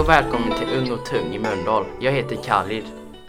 [0.00, 1.84] och välkommen till Ung och Tung i Mölndal.
[2.00, 2.84] Jag heter Khalid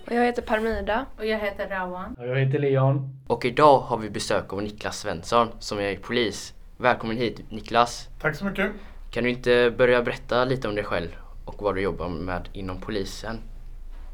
[0.08, 1.05] Och jag heter Parmida.
[1.17, 2.15] Och jag heter Rawan.
[2.20, 3.20] Och jag heter Leon.
[3.28, 6.53] och idag har vi besök av Niklas Svensson som är polis.
[6.78, 8.10] Välkommen hit Niklas.
[8.21, 8.71] Tack så mycket.
[9.10, 11.10] Kan du inte börja berätta lite om dig själv
[11.46, 13.40] och vad du jobbar med inom polisen?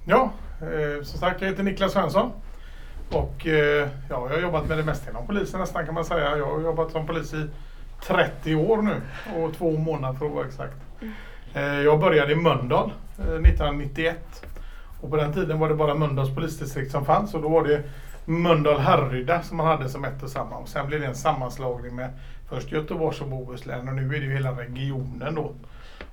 [0.06, 0.32] Ja,
[0.62, 2.32] eh, som sagt jag heter Niklas Svensson.
[3.12, 6.38] Och eh, ja, jag har jobbat med det mesta inom polisen nästan kan man säga.
[6.38, 7.48] Jag har jobbat som polis i
[8.08, 9.02] 30 år nu
[9.36, 10.76] och två månader för att vara exakt.
[11.02, 11.08] Eh,
[11.54, 14.46] Eh, jag började i Mölndal eh, 1991.
[15.02, 17.84] Och på den tiden var det bara Mölndals polisdistrikt som fanns och då var det
[18.26, 20.58] Mölndal Härryda som man hade som ett och samma.
[20.58, 22.10] Och sen blev det en sammanslagning med
[22.50, 25.54] först Göteborgs och Bohuslän och nu är det ju hela regionen då.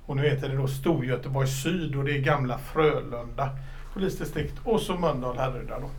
[0.05, 3.49] Och nu heter det då Storgöteborg Syd och det är gamla Frölunda
[3.93, 5.89] polisdistrikt och så Mölndal Härryda då.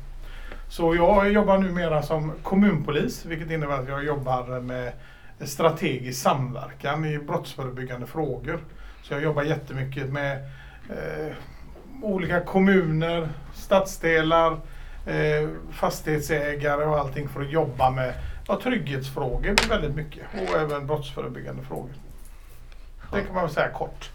[0.68, 4.92] Så jag jobbar numera som kommunpolis vilket innebär att jag jobbar med
[5.40, 8.60] strategisk samverkan i brottsförebyggande frågor.
[9.08, 10.36] Så jag jobbar jättemycket med
[10.90, 11.34] eh,
[12.02, 14.52] olika kommuner, stadsdelar,
[15.06, 18.14] eh, fastighetsägare och allting för att jobba med
[18.48, 21.90] ja, trygghetsfrågor väldigt mycket och även brottsförebyggande frågor.
[23.12, 24.10] Det kan man väl säga kort.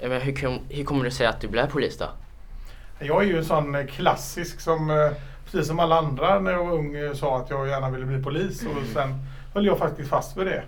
[0.00, 2.08] Men hur, kom, hur kommer det sig att du blev polis då?
[2.98, 5.10] Jag är ju en sån klassisk som, eh,
[5.44, 8.22] precis som alla andra när jag var ung, eh, sa att jag gärna ville bli
[8.22, 9.14] polis och sen
[9.54, 10.62] höll jag faktiskt fast vid det.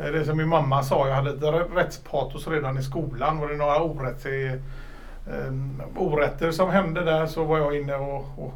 [0.00, 3.38] Eh, Det som min mamma sa, jag hade r- rättspatos redan i skolan.
[3.38, 5.52] Var det några orätt, eh,
[5.96, 8.52] orätter som hände där så var jag inne och, och,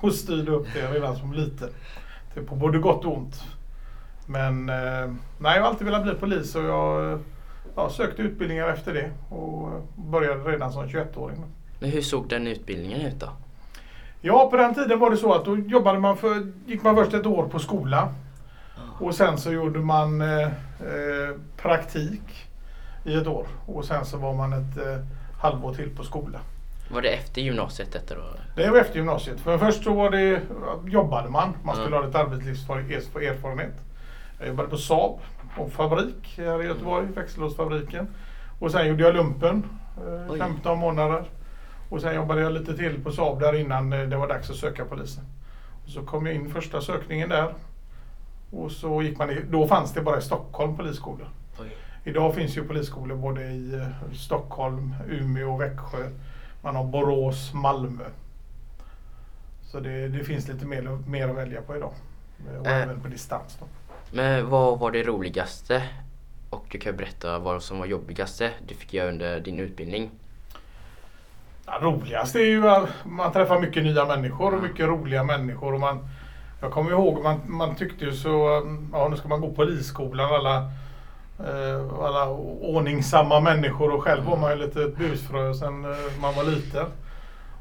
[0.00, 1.68] och styrde upp det redan som liten.
[2.34, 3.42] Det på både gott och ont.
[4.26, 7.18] Men eh, nej, jag har alltid velat bli polis och jag
[7.76, 11.44] ja, sökte utbildningar efter det och började redan som 21-åring.
[11.80, 13.26] Men hur såg den utbildningen ut då?
[14.20, 17.14] Ja, på den tiden var det så att då jobbade man för, gick man först
[17.14, 18.14] ett år på skola.
[19.00, 20.22] Och sen så gjorde man
[20.80, 22.48] eh, praktik
[23.04, 23.46] i ett år.
[23.66, 24.96] Och sen så var man ett eh,
[25.40, 26.38] halvår till på skola.
[26.92, 28.20] Var det efter gymnasiet detta då?
[28.56, 29.40] Det var efter gymnasiet.
[29.40, 30.40] För först så var det,
[30.86, 31.56] jobbade man.
[31.62, 31.98] Man skulle Mm.
[32.00, 33.74] ha lite arbetslivserfarenhet.
[34.38, 35.18] Jag jobbade på Saab
[35.56, 38.08] och fabrik här i Göteborg, växellåsfabriken.
[38.58, 39.64] Och sen gjorde jag lumpen,
[39.96, 40.38] eh, Oj.
[40.38, 41.24] 15 månader.
[41.88, 44.56] Och sen jobbade jag lite till på Saab där innan eh, det var dags att
[44.56, 45.24] söka polisen.
[45.84, 47.54] Och så kom jag in första sökningen där.
[48.50, 51.28] Och så gick man i, då fanns det bara i Stockholm polisskolor.
[51.60, 51.76] Oj.
[52.04, 56.10] Idag finns ju polisskolor både i eh, Stockholm, Umeå, Växjö.
[56.62, 58.04] Man har Borås, Malmö.
[59.62, 61.92] Så det, det finns lite mer, mer att välja på idag.
[62.60, 62.82] Och Äh.
[62.82, 63.56] även på distans.
[63.60, 63.66] Då.
[64.12, 65.82] Men vad var det roligaste?
[66.50, 70.10] Och du kan berätta vad som var jobbigaste du fick göra under din utbildning.
[71.66, 75.74] Ja, roligast är ju att man träffar mycket nya människor och mycket roliga människor.
[75.74, 76.08] Och man,
[76.60, 78.62] jag kommer ihåg, man, man tyckte ju så,
[78.92, 80.56] ja nu ska man gå polisskolan alla,
[81.38, 82.28] eh, alla
[82.60, 86.86] ordningsamma människor och själv var man ju lite ett busfrö sen eh, man var liten.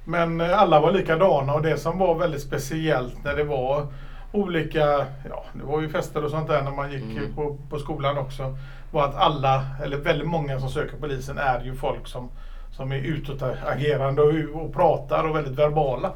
[0.06, 3.88] Men eh, alla var likadana och det som var väldigt speciellt när det var
[4.32, 7.34] olika, ja det var ju fester och sånt där när man gick Mm.
[7.36, 8.58] på, på skolan också.
[8.92, 12.30] Var att alla, eller väldigt många som söker polisen är ju folk som,
[12.72, 16.12] som är utåtagerande och, och pratar och väldigt verbala.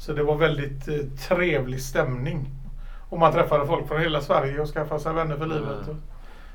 [0.00, 0.94] Så det var väldigt eh,
[1.28, 2.46] trevlig stämning.
[3.10, 5.56] Och man träffade folk från hela Sverige och skaffade sig vänner för Mm.
[5.56, 5.88] livet.
[5.88, 5.96] Och,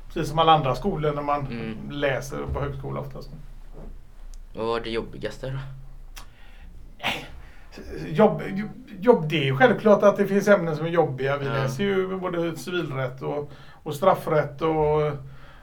[0.08, 1.90] precis som alla andra skolor när man Mm.
[1.90, 3.30] läser på högskola oftast.
[4.56, 5.58] Vad var det jobbigaste då?
[8.08, 8.42] Jobb,
[9.00, 11.36] jobb, det är självklart att det finns ämnen som är jobbiga.
[11.38, 11.52] Vi Ja.
[11.52, 13.50] läser ju både civilrätt och,
[13.82, 15.12] och straffrätt och,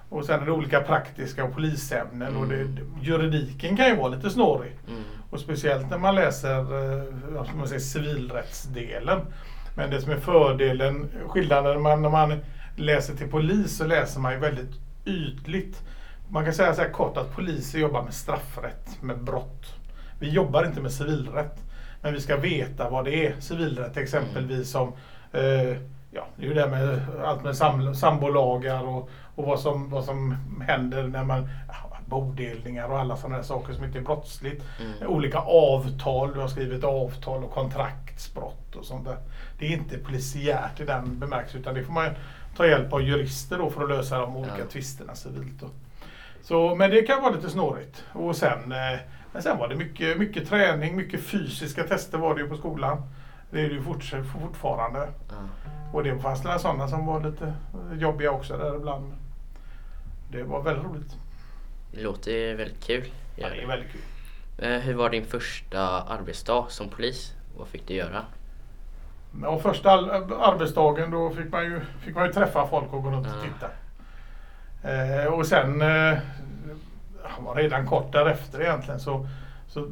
[0.10, 2.36] och sen är det olika praktiska och polisämnen.
[2.38, 2.78] Och det, Mm.
[3.02, 4.72] juridiken kan ju vara lite snårig.
[4.88, 5.04] Mm.
[5.34, 9.20] Och speciellt när man läser eh, man säger, civilrättsdelen.
[9.76, 12.40] Men det som är fördelen, skillnaden när man, när man
[12.76, 14.72] läser till polis så läser man ju väldigt
[15.06, 15.82] ytligt.
[16.30, 19.76] Man kan säga så här kort att poliser jobbar med straffrätt, med brott.
[20.20, 21.60] Vi jobbar inte med civilrätt.
[22.02, 23.40] Men vi ska veta vad det är.
[23.40, 24.94] Civilrätt exempelvis som
[25.32, 25.78] eh,
[26.16, 30.04] Ja, det är ju det med allt med sam, sambolagar och, och vad, som, vad
[30.04, 30.36] som
[30.68, 31.50] händer när man
[32.14, 34.64] bodelningar och alla sådana saker som inte är brottsligt.
[34.80, 35.08] Mm.
[35.08, 39.18] Olika avtal, du har skrivit avtal och kontraktsbrott och sånt där.
[39.60, 42.10] Det är inte polisiärt i den bemärkelsen utan det får man
[42.58, 44.66] ta hjälp av jurister då för att lösa de olika Ja.
[44.72, 45.60] tvisterna civilt.
[45.62, 45.68] Då.
[46.42, 48.04] Så, men det kan vara lite snårigt.
[48.14, 49.00] Och sen, eh,
[49.32, 53.02] men sen var det mycket, mycket träning, mycket fysiska tester var det ju på skolan.
[53.52, 54.04] Det är det ju fort,
[54.42, 55.00] fortfarande.
[55.30, 55.36] Ja.
[55.94, 57.54] Och det fanns några sådana som var lite
[57.94, 59.14] jobbiga också där ibland.
[60.32, 61.18] Det var väldigt roligt.
[61.96, 63.04] Det låter ju väldigt kul.
[63.36, 64.02] Ja, det är väldigt kul.
[64.58, 67.34] Eh, Hur var din första arbetsdag som polis?
[67.58, 68.22] Vad fick du göra?
[69.46, 73.28] Och första arbetsdagen då fick man, ju, fick man ju träffa folk och gå runt
[73.28, 73.44] och Ja.
[73.44, 73.70] titta.
[75.24, 76.18] Eh, och sen eh,
[77.56, 79.28] redan kort därefter egentligen så,
[79.68, 79.92] så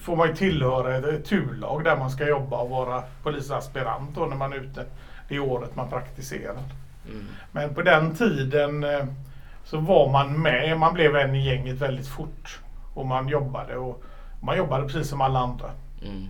[0.00, 4.36] får man ju tillhöra ett turlag där man ska jobba och vara polisaspirant då när
[4.36, 4.84] man är ute
[5.28, 6.58] det året man praktiserar.
[7.08, 7.26] Mm.
[7.52, 9.04] Men på den tiden eh,
[9.70, 12.60] så var man med, man blev en i gänget väldigt fort.
[12.94, 14.02] Och man jobbade och
[14.42, 15.70] man jobbade precis som alla andra.
[16.02, 16.28] Mm.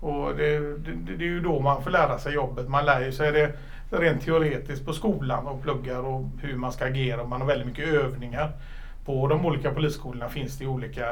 [0.00, 2.68] Och det, det, det är ju då man får lära sig jobbet.
[2.68, 3.52] Man lär ju sig det
[3.90, 7.24] rent teoretiskt på skolan och pluggar och hur man ska agera.
[7.24, 8.52] Man har väldigt mycket övningar.
[9.04, 11.06] På de olika polisskolorna finns det olika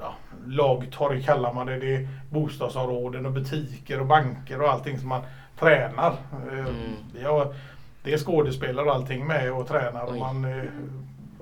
[0.00, 0.14] ja,
[0.46, 1.78] lagtorg kallar man det.
[1.78, 5.22] Det är bostadsområden och butiker och banker och allting som man
[5.58, 6.14] tränar.
[6.52, 6.66] Eh,
[7.14, 7.26] Mm.
[7.26, 7.54] Har,
[8.04, 10.64] det är skådespelare och allting med och tränar och man eh,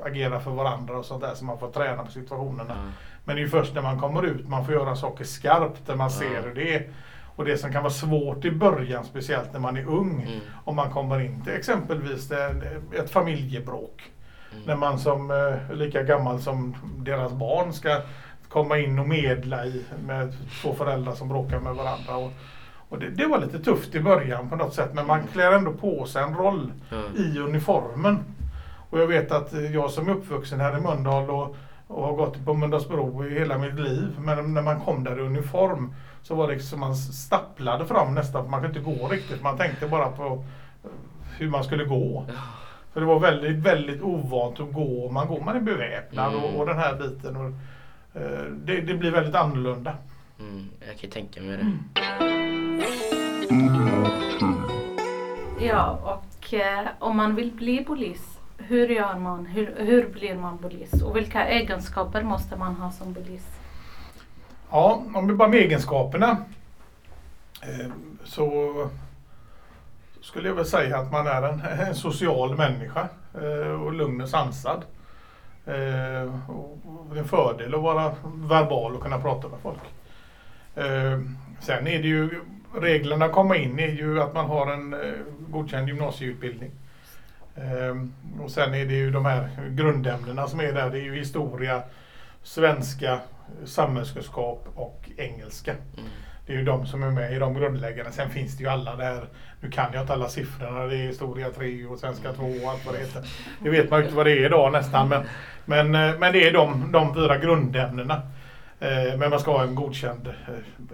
[0.05, 2.75] agerar för varandra och sånt där så man får träna på situationerna.
[2.76, 2.93] Ja.
[3.25, 5.97] Men det är ju först när man kommer ut man får göra saker skarpt där
[5.97, 6.88] man ser hur det är.
[7.37, 10.41] Och det som kan vara svårt i början, speciellt när man är ung, Mm.
[10.64, 14.03] om man kommer in till exempelvis det- ett familjebråk.
[14.53, 14.65] Mm.
[14.65, 18.00] När man som eh, lika gammal som deras barn ska
[18.49, 20.32] komma in och medla i med
[20.62, 22.17] två föräldrar som bråkar med varandra.
[22.17, 22.32] Och,
[22.93, 25.73] och det, det var lite tufft i början på något sätt men man klär ändå
[25.73, 27.03] på sig en roll Ja.
[27.17, 28.19] i uniformen.
[28.91, 31.56] Och jag vet att jag som är uppvuxen här i Mölndal och,
[31.87, 34.17] och har gått på Mölndalsbro i hela mitt liv.
[34.19, 38.50] Men när man kom där i uniform så var det som man stapplade fram nästan.
[38.50, 39.43] Man kunde inte gå riktigt.
[39.43, 40.44] Man tänkte bara på
[41.39, 42.27] hur man skulle gå.
[42.93, 45.11] För det var väldigt, väldigt ovant att gå.
[45.11, 46.44] Man går, man är beväpnad Mm.
[46.44, 47.37] och, och den här biten.
[47.37, 47.50] Och,
[48.21, 49.94] eh, det, det blir väldigt annorlunda.
[50.41, 50.69] Mm.
[50.89, 52.52] Jag kan tänka mig det.
[53.50, 54.62] Mm.
[55.61, 59.46] Ja, och eh, om man vill bli polis, hur gör man?
[59.46, 61.02] Hur, hur blir man polis?
[61.02, 63.46] Och vilka egenskaper måste man ha som polis?
[64.70, 66.37] Ja, om vi bara med egenskaperna.
[67.62, 67.87] eh,
[68.25, 68.73] Så
[70.20, 74.29] skulle jag väl säga att man är en, en social människa eh, och lugn och
[74.29, 74.84] sansad.
[75.67, 76.79] Eh, och
[77.12, 79.81] Det är en fördel att vara verbal och kunna prata med folk.
[80.75, 81.20] Eh,
[81.61, 82.40] Sen är det ju
[82.75, 85.01] reglerna komma in är ju att man har en eh,
[85.51, 86.71] godkänd gymnasieutbildning.
[87.55, 87.97] Eh,
[88.45, 90.91] Och sen är det ju de här grundämnena som är där.
[90.91, 91.83] Det är ju historia,
[92.43, 93.19] svenska,
[93.65, 95.71] samhällskunskap och engelska.
[95.73, 96.11] Mm.
[96.47, 98.13] Det är ju de som är med i de grundläggande.
[98.13, 99.25] Sen finns det ju alla där.
[99.61, 100.87] Nu kan jag inte alla siffrorna.
[100.87, 103.23] Det är historia 3 och svenska 2 och allt vad det heter.
[103.63, 105.09] Det vet man ju inte vad det är idag nästan.
[105.09, 105.23] Men,
[105.65, 108.23] men, eh, men det är de, de fyra grundämnena.
[108.81, 110.29] Eh, Men man ska ha en godkänd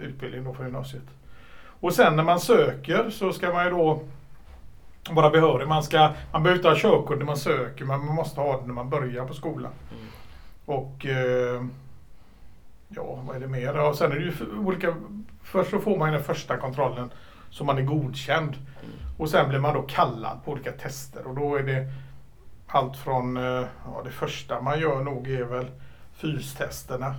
[0.01, 1.03] utbildning då på gymnasiet.
[1.81, 4.03] Och sen när man söker så ska man ju då
[5.11, 5.69] vara behörig.
[5.69, 8.67] Man, ska, man behöver inte ha körkort när man söker men man måste ha det
[8.67, 9.73] när man börjar på skolan.
[9.91, 10.07] Mm.
[10.65, 11.65] Och eh,
[12.89, 13.75] ja, vad är det mer?
[13.75, 14.95] Ja, sen är det ju olika.
[15.43, 17.11] Först så får man den första kontrollen
[17.51, 18.57] så man är godkänd.
[19.19, 21.93] Och sen blir man då kallad på olika tester och då är det
[22.67, 25.67] allt från, eh, ja det första man gör nog är väl
[26.13, 27.15] fystesterna.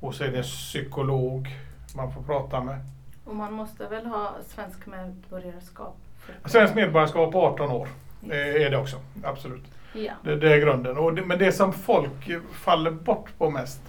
[0.00, 1.56] Och så är det psykolog
[1.96, 2.78] man får prata med.
[3.26, 5.96] Och man måste väl ha svensk medborgarskap?
[6.44, 7.88] Svensk medborgarskap på 18 år
[8.30, 9.64] eh, är det också, absolut.
[9.92, 10.12] Ja.
[10.24, 10.96] Det, det är grunden.
[10.98, 13.80] Och det, men det som folk faller bort på mest,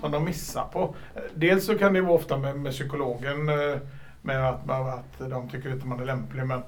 [0.00, 0.94] som de missar på.
[1.14, 3.78] eh, Dels så kan det vara ofta med, med psykologen, eh,
[4.22, 6.46] med att, man- att de tycker inte man är lämplig.
[6.46, 6.58] Men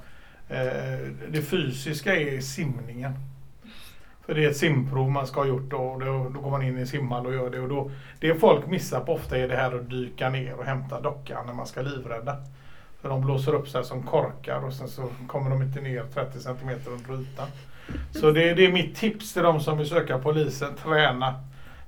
[0.48, 3.12] eh, det fysiska är simningen.
[4.26, 6.62] För det är ett simprov man ska ha gjort då, och då, då går man
[6.62, 7.60] in i simhall och gör det.
[7.60, 11.00] Och då, det folk missar på ofta är det här att dyka ner och hämta
[11.00, 12.36] dockan när man ska livrädda.
[13.00, 16.40] För de blåser upp sig som korkar och sen så kommer de inte ner 30
[16.40, 17.48] cm under ytan.
[18.12, 20.74] Så det, det är mitt tips till de som vill söka polisen.
[20.74, 21.34] Träna.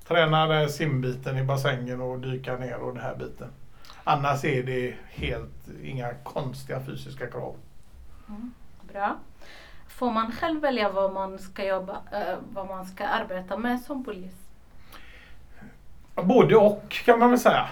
[0.09, 3.49] Träna den här simbiten i bassängen och dyka ner och den här biten.
[4.05, 7.55] Annars är det helt inga konstiga fysiska krav.
[8.29, 8.53] Mm.
[8.93, 9.17] Bra.
[9.95, 14.05] Får man själv välja vad man ska jobba, eh, vad man ska arbeta med som
[14.05, 14.33] polis?
[16.15, 17.69] Både och kan man väl säga.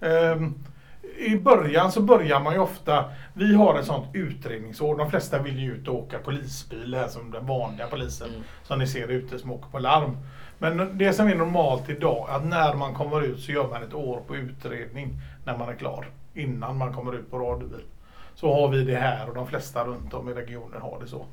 [0.00, 0.54] Ehm,
[1.18, 3.04] I början så börjar man ju ofta,
[3.34, 7.30] vi har ett sånt utredningsår, de flesta vill ju ut och åka polisbil, här som
[7.30, 8.42] den vanliga polisen Mm.
[8.62, 10.16] som ni ser ute som åker på larm.
[10.58, 13.94] Men det som är normalt idag, att när man kommer ut så gör man ett
[13.94, 15.10] år på utredning
[15.44, 16.06] när man är klar.
[16.34, 17.84] Innan man kommer ut på radiobil.
[18.34, 21.26] Så har vi det här och de flesta runt om i regionen har det så.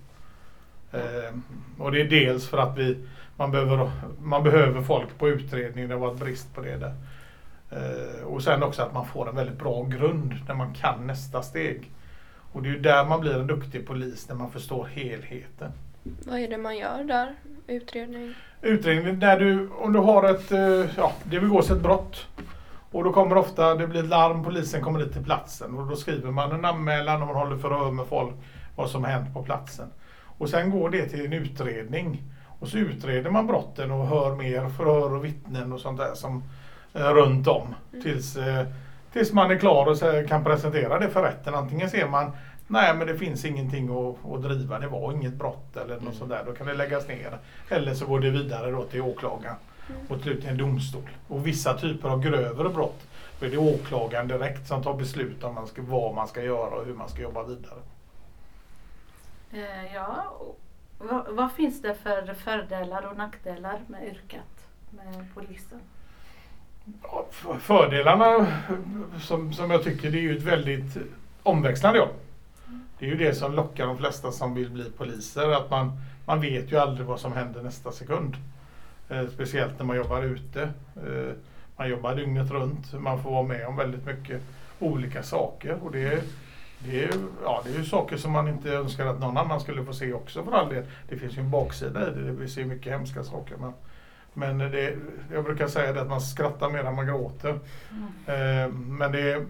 [0.92, 1.44] Ehm,
[1.78, 2.98] och det är dels för att vi,
[3.36, 6.94] man, behöver, man behöver folk på utredning, det har varit brist på det där.
[7.72, 11.42] Ehm, och sen också att man får en väldigt bra grund när man kan nästa
[11.42, 11.92] steg.
[12.54, 15.72] Och det är ju där man blir en duktig polis, när man förstår helheten.
[16.04, 17.36] Vad är det man gör där?
[17.68, 18.34] Utredning?
[18.62, 22.28] Utredning, där du, om du har ett, eh, ja, det begås ett brott.
[22.92, 25.96] Och då kommer ofta, det blir ett larm, polisen kommer dit till platsen och då
[25.96, 28.36] skriver man en anmälan och man håller förhör med folk
[28.76, 29.88] vad som har hänt på platsen.
[30.42, 32.22] Och sen går det till en utredning.
[32.60, 36.44] Och så utreder man brotten och hör mer förhör och vittnen och sånt där som
[36.94, 37.76] eh, runt om.
[37.92, 38.04] Mm.
[38.04, 38.66] Tills, eh,
[39.14, 41.56] tills man är klar och så kan presentera det för rätten.
[41.56, 42.32] Antingen ser man
[42.68, 46.14] Nej men det finns ingenting att, att driva, det var inget brott eller något Mm.
[46.14, 46.44] sånt där.
[46.46, 47.38] Då kan det läggas ner.
[47.70, 49.56] Eller så går det vidare då till åklagaren
[49.90, 50.02] Mm.
[50.10, 51.10] och till slut till en domstol.
[51.28, 53.02] Och vissa typer av grövre brott
[53.40, 56.76] då är det åklagaren direkt som tar beslut om man ska, vad man ska göra
[56.76, 57.80] och hur man ska jobba vidare.
[59.54, 60.34] Eh, ja,
[60.98, 65.80] vad, vad finns det för fördelar och nackdelar med yrket med polisen?
[67.04, 67.26] Ja,
[67.60, 68.48] Fördelarna
[69.22, 70.98] som, som jag tycker det är ju ett väldigt
[71.44, 72.10] omväxlande jobb.
[73.00, 75.50] Det är ju det som lockar de flesta som vill bli poliser.
[75.52, 75.92] Att man,
[76.26, 78.36] man vet ju aldrig vad som händer nästa sekund.
[79.10, 80.62] Eh, speciellt när man jobbar ute.
[80.96, 81.34] Eh,
[81.78, 82.94] man jobbar dygnet runt.
[82.94, 84.42] Man får vara med om väldigt mycket
[84.80, 85.78] olika saker.
[85.84, 86.24] Och det, är-
[86.86, 87.12] det, är,
[87.44, 90.14] ja, det är ju saker som man inte önskar att någon annan skulle få se
[90.14, 90.84] också för all del.
[91.10, 92.32] Det finns ju en baksida i det.
[92.32, 93.58] Vi ser mycket hemska saker.
[93.58, 93.74] Men,
[94.34, 94.96] men det,
[95.34, 97.60] jag brukar säga det att man skrattar mer än man gråter.
[98.26, 99.46] Eh, Men det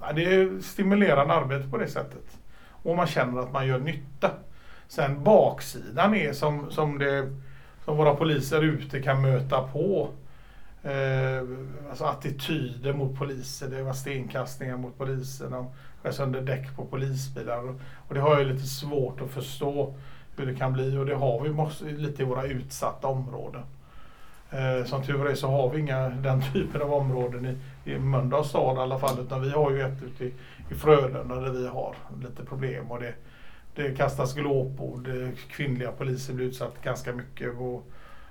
[0.00, 2.38] ja, det är stimulerande arbete på det sättet.
[2.82, 4.30] Och man känner att man gör nytta.
[4.88, 7.36] Sen baksidan är som, som, det,
[7.84, 10.08] som våra poliser ute kan möta på.
[10.82, 11.42] Eh,
[11.90, 13.68] alltså attityder mot poliser.
[13.68, 15.52] Det var stenkastningar mot polisen.
[15.52, 17.68] Och skär sönder däck på polisbilar.
[17.68, 19.94] Och, och det har jag lite svårt att förstå
[20.36, 20.96] hur det kan bli.
[20.96, 23.62] Och det har vi måste, lite i våra utsatta områden.
[24.50, 28.48] Eh, som tur är så har vi inga den typen av områden i, i Mölndals
[28.48, 29.20] stad i alla fall.
[29.20, 30.32] Utan vi har ju ett ute i,
[30.70, 32.90] i Frölunda där vi har lite problem.
[32.90, 33.14] Och det,
[33.74, 35.08] det kastas glåpord.
[35.08, 37.58] Eh, kvinnliga poliser blir utsatt ganska mycket.
[37.58, 37.86] Och,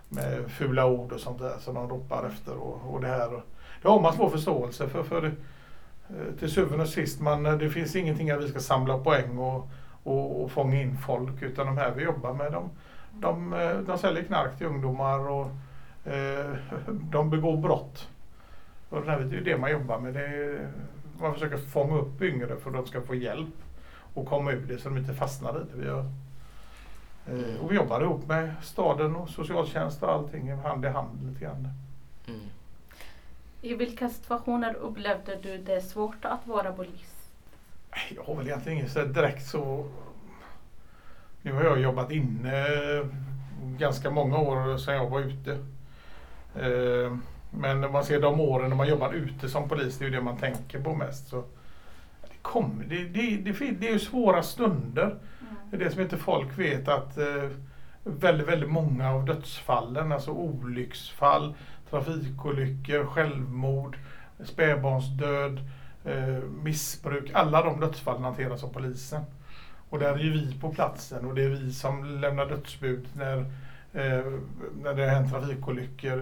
[0.09, 2.53] med fula ord och sånt där som de ropar efter.
[2.53, 3.41] Och, och det här.
[3.81, 5.03] Det har man svår förståelse för.
[5.03, 8.97] för eh, till syvende och sist, man, eh, det finns ingenting att vi ska samla
[8.97, 9.69] poäng och,
[10.03, 11.41] och, och fånga in folk.
[11.41, 12.69] Utan de här vi jobbar med, de,
[13.13, 15.47] de, eh, de säljer knark till ungdomar och
[16.11, 16.55] eh,
[16.87, 18.07] de begår brott.
[18.89, 20.13] Och det, här, det är ju det man jobbar med.
[20.13, 20.67] Det är,
[21.21, 23.55] man försöker fånga upp yngre för att de ska få hjälp
[24.13, 26.05] och komma ur det så de inte fastnar i det.
[27.29, 31.45] Eh, och vi jobbar ihop med staden och socialtjänst och allting hand i hand lite
[31.45, 31.67] grann.
[32.27, 32.39] Mm.
[33.61, 37.29] I vilka situationer upplevde du det svårt att vara polis?
[38.15, 39.85] Jag har väl egentligen inget så direkt så...
[41.41, 42.65] Nu har jag jobbat inne
[43.61, 45.51] ganska många år sedan jag var ute.
[46.55, 47.17] Eh,
[47.51, 50.15] Men när man ser de åren när man jobbar ute som polis, det är ju
[50.15, 51.27] det man tänker på mest.
[51.27, 51.43] Så
[52.21, 55.15] det, kommer, det, det, det, det är ju svåra stunder.
[55.69, 57.49] Det är det som inte folk vet att eh,
[58.03, 61.53] väldigt, väldigt många av dödsfallen, alltså olycksfall,
[61.89, 63.97] trafikolyckor, självmord,
[64.43, 65.59] spädbarnsdöd,
[66.05, 69.21] eh, missbruk, alla de dödsfallen hanteras av polisen.
[69.89, 73.37] Och där är ju vi på platsen och det är vi som lämnar dödsbud när,
[73.93, 74.25] eh,
[74.81, 76.15] när det har hänt trafikolyckor,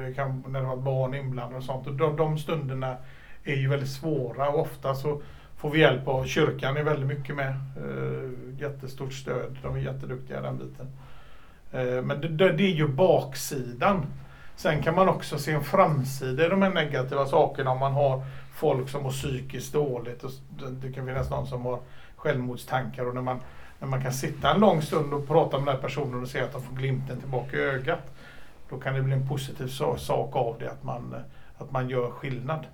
[0.49, 1.87] när det har varit barn inblandade och sånt.
[1.87, 2.97] Och de, de stunderna
[3.43, 5.21] är ju väldigt svåra och ofta så
[5.57, 7.49] får vi hjälp av kyrkan är väldigt mycket med.
[7.49, 10.87] Eh, jättestort stöd, de är jätteduktiga i den biten.
[11.71, 14.05] Eh, men det, det, det är ju baksidan.
[14.55, 18.21] Sen kan man också se en framsida i de här negativa sakerna om man har
[18.53, 20.23] folk som mår psykiskt dåligt.
[20.23, 20.31] Och
[20.81, 21.79] det- kan finnas någon som har
[22.15, 23.39] självmordstankar och när man,
[23.79, 26.41] när man kan sitta en lång stund och prata med den här personen och se
[26.41, 27.99] att de får glimten tillbaka i ögat.
[28.69, 31.19] Då kan det bli en positiv sak av det att man, eh,
[31.63, 32.65] att man gör skillnad.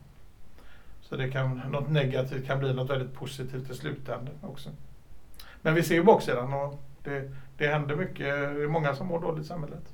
[1.14, 4.70] Så det kan, något negativt kan bli något väldigt positivt i slutändan också.
[5.62, 8.18] Men vi ser ju baksidan och det, det händer mycket.
[8.18, 9.94] Det är många som mår dåligt i samhället.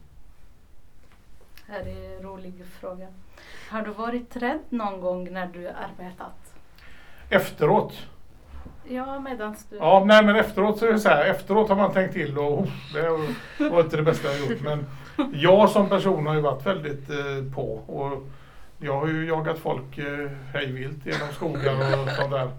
[1.68, 3.08] Här är en rolig fråga.
[3.70, 6.54] Har du varit rädd någon gång när du arbetat?
[7.30, 8.08] Efteråt.
[8.88, 9.76] Ja, medans du...
[9.76, 11.26] Ja, nej men efteråt så är det så här.
[11.26, 12.68] Efteråt har man tänkt till och oh,
[13.58, 14.62] det var inte det bästa jag gjort.
[14.62, 14.86] Men
[15.34, 17.72] jag som person har ju varit väldigt eh, på.
[17.72, 18.28] Och
[18.80, 22.50] jag har ju jagat folk eh, hejvilt genom skogar och sånt där.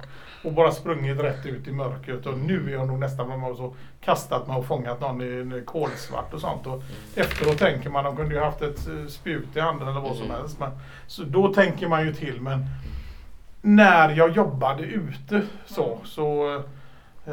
[0.44, 2.26] Och bara sprungit rätt ut i mörkret.
[2.26, 5.22] Och nu är jag nog nästan med mig och så kastat mig och fångat någon
[5.22, 6.66] i en kolsvart och sånt.
[6.66, 6.82] Och
[7.14, 10.24] efteråt tänker man, de kunde ju haft ett eh, spjut i handen eller vad som
[10.26, 10.36] Mm.
[10.36, 10.58] helst.
[10.60, 10.70] Men,
[11.06, 12.40] så då tänker man ju till.
[12.40, 12.66] Men
[13.62, 16.54] när jag jobbade ute så, så,
[17.26, 17.32] eh,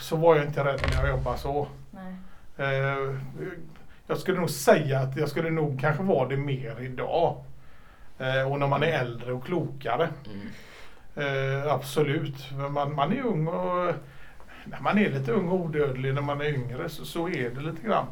[0.00, 1.66] så var jag inte rädd när jag jobbade så.
[1.90, 2.14] Nej.
[2.56, 3.14] Eh,
[4.06, 7.36] jag skulle nog säga att jag skulle nog kanske vara det mer idag.
[8.18, 10.08] Eh, och när man är äldre och klokare.
[10.26, 10.48] Mm.
[11.16, 12.50] Eh, absolut.
[12.70, 13.94] Man, man är ung och
[14.64, 17.60] när man är lite ung och odödlig när man är yngre så, så är det
[17.60, 18.06] lite grann.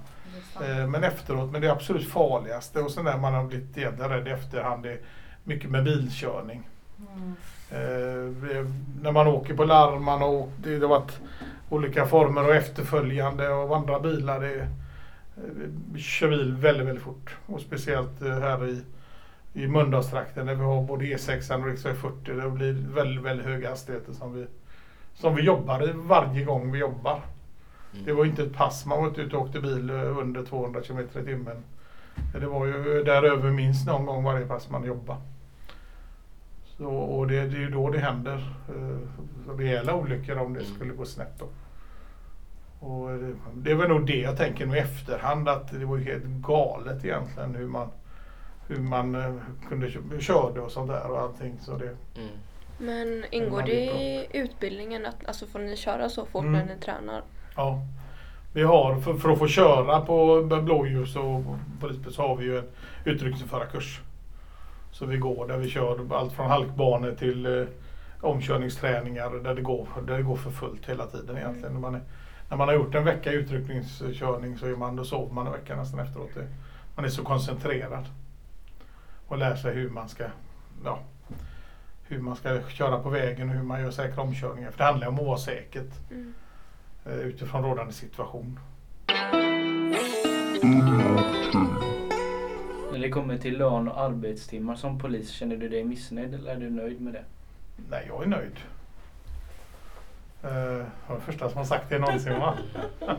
[0.58, 0.80] Det är.
[0.80, 4.30] Eh, men efteråt, men det absolut farligaste och sen när man har blivit rädd i
[4.30, 5.00] efterhand det är
[5.44, 6.68] mycket med bilkörning.
[6.98, 7.34] Mm.
[7.70, 8.66] Eh,
[9.02, 11.20] när man åker på larm, man har åkt, det har varit
[11.68, 14.40] olika former och efterföljande av andra bilar.
[14.40, 17.36] Det, eh, kör bil väldigt, väldigt fort.
[17.46, 18.82] Och speciellt här i,
[19.56, 22.32] i Mölndalstrakten där vi har både E6 och riksväg 40.
[22.32, 24.46] Det blir väldigt, väldigt höga hastigheter som vi,
[25.14, 27.20] som vi jobbar i varje gång vi jobbar.
[27.92, 28.04] Mm.
[28.04, 30.80] Det var inte ett pass man var inte ute och åkte bil eh, under 200
[30.80, 31.56] km i timmen.
[32.40, 35.20] Det var ju däröver minst någon gång varje pass man jobbade.
[36.64, 38.98] Så, och det, det är ju då det händer eh,
[39.58, 40.74] rejäla olyckor om det Mm.
[40.74, 41.38] skulle gå snett.
[41.38, 41.46] Då.
[42.86, 45.96] Och det, det är väl nog det jag tänker nu i efterhand att det var
[45.96, 47.88] ju helt galet egentligen hur man,
[48.68, 49.34] hur man eh,
[49.68, 51.58] kunde kö- körde och sånt där och allting.
[51.60, 51.84] Så det,
[52.16, 52.28] Mm.
[52.78, 56.52] Men ingår det i utbildningen att alltså får ni köra så fort Mm.
[56.52, 57.22] när ni tränar?
[57.56, 57.80] Ja.
[58.54, 61.42] Vi har, för, för att få köra på blåljus och
[61.80, 62.64] polisbil så har vi ju en
[63.04, 64.00] utryckningsförarkurs.
[64.92, 67.66] Så vi går där vi kör allt från halkbanor till eh,
[68.20, 71.72] omkörningsträningar där det, går, där det går för fullt hela tiden egentligen.
[71.72, 72.00] När, man är,
[72.50, 75.76] när man har gjort en vecka utryckningskörning så är man, då sover man en vecka
[75.76, 76.30] nästan efteråt.
[76.34, 76.46] Det,
[76.96, 78.04] man är så koncentrerad.
[79.26, 80.24] Och lär sig hur man ska
[80.84, 80.98] ja,
[82.02, 84.70] hur man ska köra på vägen och hur man gör säkra omkörningar.
[84.70, 86.34] För det handlar om att vara säkert Mm.
[87.06, 88.58] eh, utifrån rådande situation.
[92.92, 96.56] När det kommer till lön och arbetstimmar som polis, känner du dig missnöjd eller är
[96.60, 97.24] du nöjd med det?
[97.90, 98.56] Nej, jag är nöjd.
[100.44, 102.54] Uh, jag är den första som har sagt det någonsin va?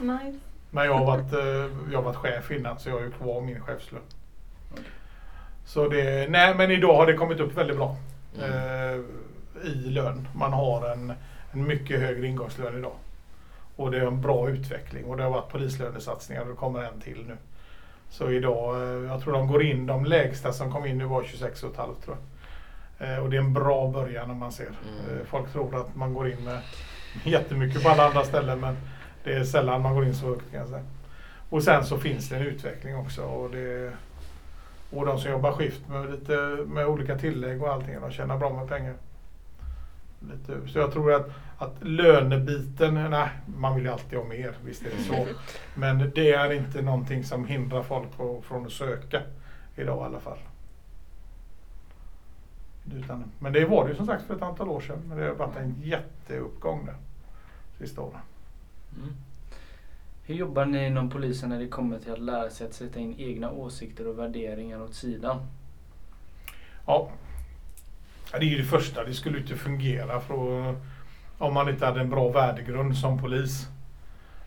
[0.00, 0.38] Nice.
[0.70, 3.40] Men jag har varit, eh, jag har varit chef innan så jag är ju kvar
[3.40, 4.02] min chefslön.
[5.72, 7.96] Så det, nej men idag har det kommit upp väldigt bra.
[8.38, 8.50] Mm.
[8.50, 9.00] eh,
[9.64, 10.28] I lön.
[10.34, 11.12] Man har en,
[11.52, 12.92] en mycket högre ingångslön idag.
[13.76, 17.00] Och det är en bra utveckling och det har varit polislönesatsningar och det kommer en
[17.00, 17.36] till nu.
[18.10, 21.22] Så idag, eh, jag tror de går in, de lägsta som kom in nu var
[21.22, 21.74] 26,5
[22.04, 22.16] tror
[22.98, 23.08] jag.
[23.12, 24.66] Eh, Och det är en bra början om man ser.
[24.66, 25.26] Mm.
[25.26, 26.60] Folk tror att man går in med
[27.24, 28.76] jättemycket på alla andra ställen men
[29.24, 30.84] det är sällan man går in så högt kan jag säga.
[31.50, 33.22] Och sen så finns det en utveckling också.
[33.22, 33.92] Och, det,
[34.92, 38.52] och de som jobbar skift med, lite, med olika tillägg och allting, de tjänar bra
[38.52, 38.94] med pengar.
[40.20, 44.82] Lite, så jag tror att, att lönebiten, nej, man vill ju alltid ha mer, visst
[44.86, 45.26] är det så.
[45.74, 49.22] Men det är inte någonting som hindrar folk på, från att söka
[49.76, 50.38] idag i alla fall.
[52.94, 54.98] Utan, men det var det ju som sagt för ett antal år sedan.
[55.08, 56.96] Men det har varit en jätteuppgång där
[57.78, 58.20] sista åren.
[58.96, 59.14] Mm.
[60.24, 63.14] Hur jobbar ni inom polisen när det kommer till att lära sig att sätta in
[63.18, 65.46] egna åsikter och värderingar åt sidan?
[66.86, 67.10] Ja,
[68.32, 69.04] det är ju det första.
[69.04, 70.74] Det skulle inte fungera för
[71.38, 73.68] om man inte hade en bra värdegrund som polis.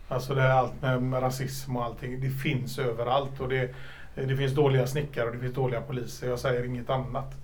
[0.08, 2.20] Alltså det här allt med, med rasism och allting.
[2.20, 3.74] Det finns överallt och det,
[4.14, 6.28] det finns dåliga snickare och det finns dåliga poliser.
[6.28, 7.34] Jag säger inget annat.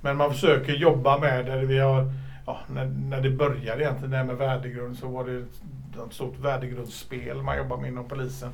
[0.00, 1.66] Men man försöker jobba med det.
[1.66, 2.12] Vi har,
[2.46, 5.44] ja, när, när det började egentligen det här med värdegrund så var det
[6.04, 8.50] ett stort värdegrundsspel man jobbar med inom polisen.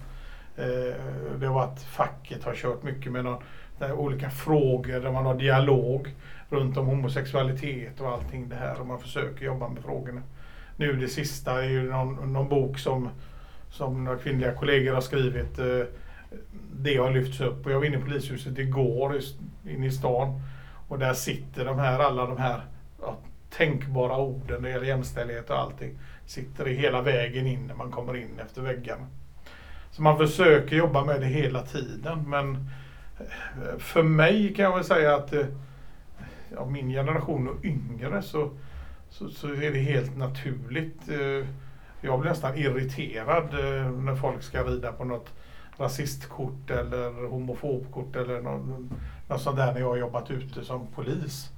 [0.57, 0.94] Eh,
[1.40, 3.42] det har varit facket har kört mycket med någon,
[3.81, 6.14] eh, olika frågor där man har dialog
[6.48, 10.22] runt om homosexualitet och allting det här och man försöker jobba med frågorna.
[10.76, 13.09] Nu det sista är ju någon, någon bok som,
[13.70, 15.59] som några kvinnliga kollegor har skrivit.
[15.59, 15.85] Eh,
[16.72, 19.20] det har lyfts upp och jag var inne i polishuset igår
[19.68, 20.40] inne i stan
[20.88, 22.61] och där sitter de här, alla de här
[23.00, 23.16] ja,
[23.50, 25.98] tänkbara orden när det gäller jämställdhet och allting.
[26.33, 29.07] Sitter i hela vägen in när man kommer in efter väggarna.
[29.90, 32.55] Så man försöker jobba med det hela tiden men
[33.18, 35.47] eh, för mig kan jag väl säga att eh,
[36.55, 38.51] ja, min generation och yngre så,
[39.09, 41.09] så, så är det helt naturligt.
[41.09, 41.47] Eh,
[42.01, 43.53] jag blir nästan irriterad
[44.05, 45.33] när folk ska rida på något
[45.77, 48.90] rasistkort eller homofobkort eller något,
[49.29, 51.51] något sånt där när jag har jobbat ute som polis.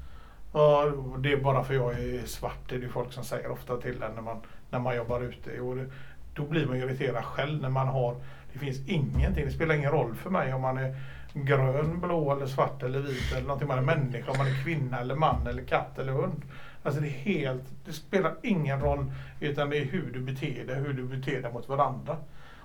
[0.53, 3.77] Och det är bara för jag är svart, det är det folk som säger ofta
[3.77, 5.61] till en när man, när man jobbar ute.
[5.61, 5.87] Och det,
[6.35, 8.16] då blir man irriterad själv när man har,
[8.53, 10.96] det finns ingenting, det spelar ingen roll för mig om man är
[11.33, 13.68] grön, blå eller svart eller vit eller någonting.
[13.68, 16.42] Man är människa, om man är kvinna eller man eller katt eller hund.
[16.83, 20.77] Alltså det är helt, det spelar ingen roll utan det är hur du beter dig,
[20.77, 22.16] hur du beter dig mot varandra.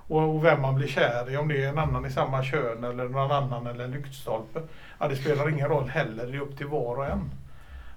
[0.10, 2.84] Och, och vem man blir kär i, om det är en annan i samma kön
[2.84, 4.62] eller någon annan eller en lyktstolpe.
[5.00, 7.32] Ja, det spelar ingen roll heller, det är upp till var och en.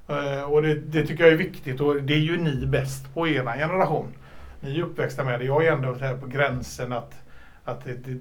[0.09, 3.29] Eh, och det, det tycker jag är viktigt och det är ju ni bäst på
[3.29, 4.09] er generation.
[4.61, 5.45] Ni är uppväxta med det.
[5.45, 7.15] Jag är ändå här på gränsen att,
[7.65, 8.19] att det, det,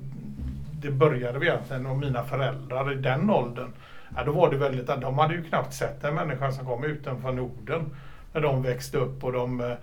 [0.81, 3.71] det började vi egentligen och mina föräldrar i den åldern.
[4.15, 7.31] Ja, då var det väldigt, de hade ju knappt sett en människa som kom utanför
[7.31, 7.85] Norden
[8.33, 9.75] när de växte upp och de eh,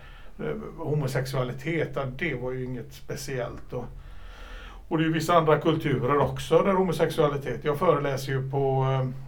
[0.77, 3.73] homosexualitet, ja, det var ju inget speciellt.
[3.73, 3.85] Och,
[4.89, 7.65] och det är ju vissa andra kulturer också där homosexualitet.
[7.65, 8.85] Jag föreläser ju på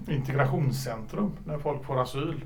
[0.09, 2.40] eh, integrationscentrum när folk får asyl.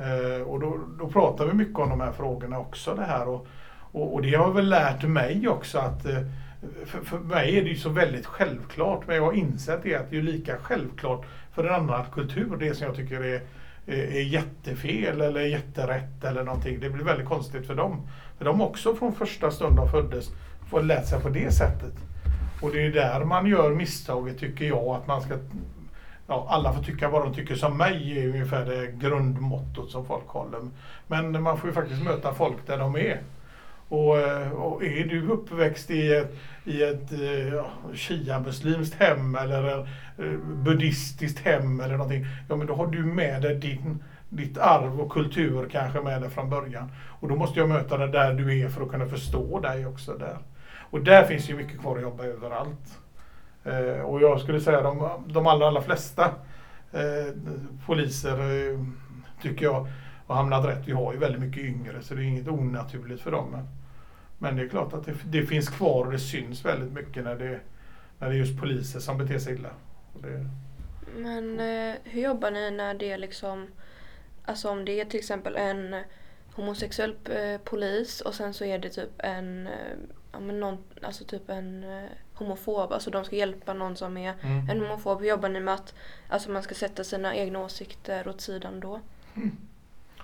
[0.00, 2.94] Eh, och då, då pratar vi mycket om de här frågorna också.
[2.94, 3.28] Det här.
[3.28, 3.46] Och,
[3.92, 6.22] och, och det har väl lärt mig också att eh,
[6.86, 10.10] för, för mig är det ju så väldigt självklart men jag har insett det att
[10.10, 13.40] det är lika självklart för en annan kultur det som jag tycker är,
[13.86, 16.80] är, är jättefel eller jätterätt eller någonting.
[16.80, 18.08] Det blir väldigt konstigt för dem.
[18.38, 20.30] För de också från första stund de föddes
[20.70, 21.94] får lärt sig på det sättet.
[22.62, 25.34] Och det är där man gör misstaget tycker jag att man ska
[26.30, 30.28] Ja, alla får tycka vad de tycker som mig är ungefär det grundmottot som folk
[30.28, 30.60] håller.
[31.06, 33.20] Men man får ju faktiskt möta folk där de är.
[33.88, 39.78] Och, eh, och är du uppväxt i ett, i ett eh, ja, shia-muslimskt hem eller
[39.78, 42.26] eh, buddhistiskt hem eller någonting.
[42.48, 46.30] Ja men då har du med dig din, ditt arv och kultur kanske med dig
[46.30, 46.92] från början.
[47.20, 50.14] Och då måste jag möta dig där du är för att kunna förstå dig också
[50.14, 50.38] där.
[50.90, 53.00] Och där finns ju mycket kvar att jobba överallt.
[53.64, 56.34] Eh, och jag skulle säga de, de allra, allra flesta
[56.92, 57.34] eh,
[57.86, 58.78] poliser eh,
[59.42, 59.86] tycker jag
[60.26, 60.88] har hamnat rätt.
[60.88, 63.50] Vi har ju väldigt mycket yngre så det är inget onaturligt för dem.
[63.50, 63.68] Men,
[64.38, 67.36] men det är klart att det, det, finns kvar och det syns väldigt mycket när
[67.36, 67.60] det,
[68.18, 69.70] när det är just poliser som beter sig illa.
[70.14, 70.46] Det...
[71.16, 73.66] Men eh, hur jobbar ni när det är liksom,
[74.44, 75.96] alltså om det är till exempel en
[76.54, 79.96] homosexuell eh, polis och sen så är det typ en, eh,
[80.32, 84.16] ja men någon, alltså typ en eh, eh, homofob, alltså de ska hjälpa någon som
[84.16, 84.70] är Mm.
[84.70, 85.20] en homofob.
[85.20, 85.94] Hur jobbar ni med att
[86.28, 89.00] alltså man ska sätta sina egna åsikter åt sidan då?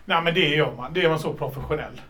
[0.05, 0.92] Nej men det gör man.
[0.92, 2.00] Det är man så professionell.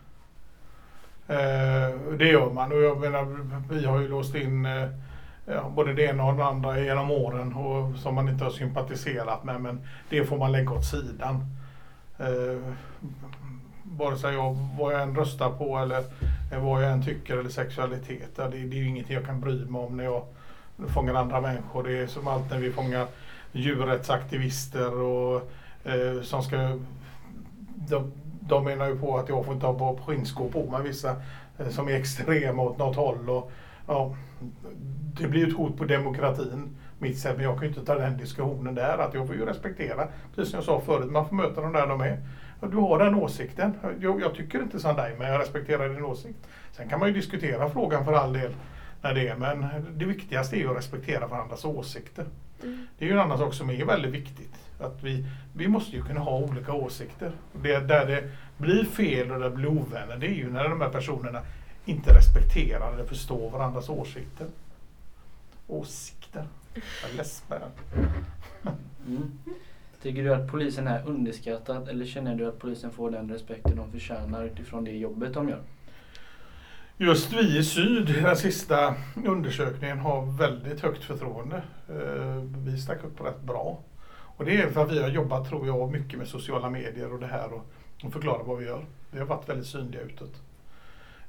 [1.28, 3.24] Eh, det gör man och jag menar
[3.70, 4.88] vi har ju låst in eh,
[5.46, 9.44] ja, både det ena och det andra genom åren och som man inte har sympatiserat
[9.44, 11.44] med men det får man lägga åt sidan.
[12.18, 12.72] Eh,
[13.96, 16.04] vare sig jag, vad jag än röstar på eller
[16.52, 18.36] eh, vad jag än tycker eller sexualitet.
[18.36, 20.22] Det, det är ju ingenting jag kan bry mig om när jag
[20.88, 21.82] fångar andra människor.
[21.82, 23.06] Det är som allt när vi fångar
[23.52, 25.50] djurrättsaktivister och
[25.84, 26.78] eh, som ska
[27.76, 31.16] de, de menar ju på att jag får inte ha på skinnskor på mig vissa
[31.58, 33.30] eh, som är extrema åt något håll.
[33.30, 33.50] Och,
[33.86, 34.14] ja,
[35.20, 37.94] det blir ju ett hot på demokratin, mitt sätt, men jag kan ju inte ta
[37.94, 38.98] den diskussionen där.
[38.98, 41.86] Att jag får ju respektera, precis som jag sa förut, man får möta dem där
[41.86, 42.18] de är.
[42.60, 43.74] Du har den åsikten.
[44.00, 46.38] Jag, jag tycker inte som dig, men jag respekterar din åsikt.
[46.72, 48.52] Sen kan man ju diskutera frågan för all del,
[49.02, 52.26] när det är, men det viktigaste är ju att respektera varandras åsikter.
[52.98, 54.54] Det är ju en annan sak som är väldigt viktigt.
[54.80, 57.32] Att vi, vi måste ju kunna ha olika åsikter.
[57.52, 60.80] Det, där det blir fel och där det blir ovänner, det är ju när de
[60.80, 61.42] här personerna
[61.84, 64.46] inte respekterar eller förstår varandras åsikter.
[65.66, 66.44] Åsikter.
[66.74, 67.60] Jag läspar.
[69.06, 69.38] Mm.
[70.02, 73.92] Tycker du att polisen är underskattad eller känner du att polisen får den respekten de
[73.92, 75.60] förtjänar utifrån det jobbet de gör?
[76.98, 78.94] Just vi i Syd, den sista
[79.26, 81.56] undersökningen, har väldigt högt förtroende.
[81.88, 83.78] Eh, vi stack upp rätt bra.
[84.08, 87.20] Och det är för att vi har jobbat, tror jag, mycket med sociala medier och
[87.20, 88.84] det här och, förklara vad vi gör.
[89.10, 90.32] Vi har varit väldigt synliga utåt.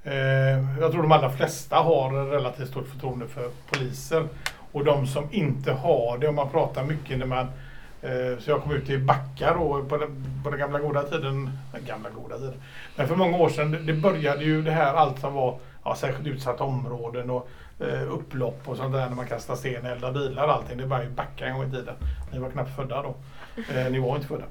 [0.03, 4.27] Eh, jag tror de allra flesta har relativt stort förtroende för poliser.
[4.71, 7.47] Och de som inte har det, om man pratar mycket när man
[8.01, 11.49] Eh, så jag kom ut i Backa då på den, på den gamla goda tiden.
[11.71, 12.61] Den gamla goda tiden.
[12.95, 16.27] Men för många år sedan, det- började ju det här allt som var ja, särskilt
[16.27, 20.53] utsatta områden och eh, upplopp och sånt där när man kastar sten, eldar bilar och
[20.53, 20.77] allting.
[20.77, 21.95] Det var ju Backa en gång i tiden.
[22.31, 23.15] Ni var knappt födda då.
[23.75, 24.45] Eh, ni var inte födda.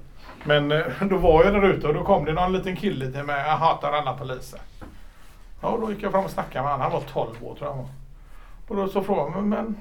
[0.44, 3.22] Men eh, då var jag där ute och då kom det någon liten kille till
[3.22, 3.40] mig.
[3.46, 4.61] Jag hatar alla poliser.
[5.62, 6.80] Ja, och då gick jag fram och snackade med honom.
[6.80, 7.88] Han var 12 år tror jag han var.
[8.68, 9.76] Och då så frågade han men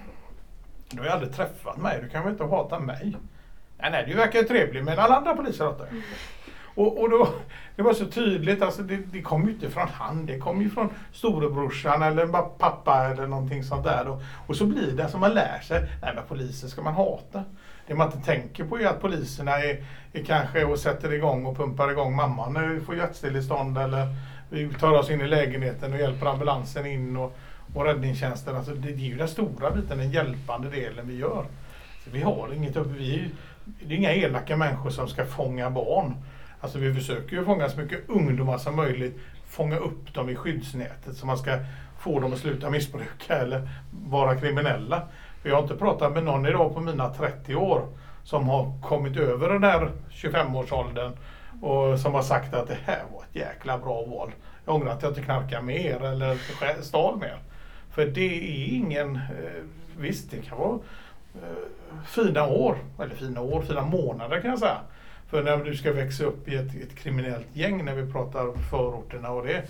[0.90, 2.00] du har ju aldrig träffat mig.
[2.04, 3.16] Du kan väl inte hata mig?
[3.78, 6.02] Nej, nej, du verkar ju trevlig men alla andra poliser hatar jag.
[6.76, 7.28] Och, och då,
[7.76, 10.70] det var så tydligt, alltså det, det kom ju inte från han, det kom ju
[10.70, 14.08] från storebrorsan eller bara pappa eller någonting sånt där.
[14.08, 17.44] Och, och så blir det som man lär sig, nej men poliser ska man hata.
[17.88, 19.84] Det man inte tänker på är att poliserna är,
[20.14, 24.08] är kanske och sätter igång och pumpar igång mamman när vi får hjärtstillestånd eller
[24.50, 27.38] vi tar oss in i lägenheten och hjälper ambulansen in och,
[27.74, 28.56] och räddningstjänsten.
[28.56, 31.46] Alltså det, det är ju den stora biten, den hjälpande delen vi gör.
[32.04, 33.30] Så vi har inget uppe, vi
[33.66, 36.16] det är inga elaka människor som ska fånga barn.
[36.60, 41.18] Alltså vi försöker ju fånga så mycket ungdomar som möjligt, fånga upp dem i skyddsnätet
[41.18, 41.60] så man ska
[42.00, 45.02] få dem att sluta missbruka eller vara kriminella.
[45.42, 47.88] För jag har inte pratat med någon idag på mina 30 år
[48.24, 51.12] som har kommit över den där 25-årsåldern
[51.62, 54.32] och som har sagt att det här var ett jäkla bra val.
[54.66, 56.38] Jag ångrar att jag inte knarkar mer eller
[56.82, 57.38] stal mer.
[57.92, 59.64] För det är ingen, eh,
[59.98, 60.80] visst det kan vara
[61.44, 64.80] Eh, fina år, eller fina år, fina månader kan jag säga.
[65.28, 69.32] För när du ska växa upp i ett, ett kriminellt gäng när vi pratar förorterna
[69.32, 69.64] och det.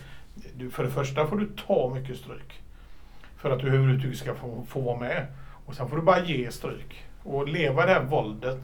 [0.55, 2.61] Du, för det första får du ta mycket stryk.
[3.37, 5.25] För att du överhuvudtaget ska få, få vara med.
[5.65, 7.03] Och sen får du bara ge stryk.
[7.23, 8.57] Och leva i det här våldet.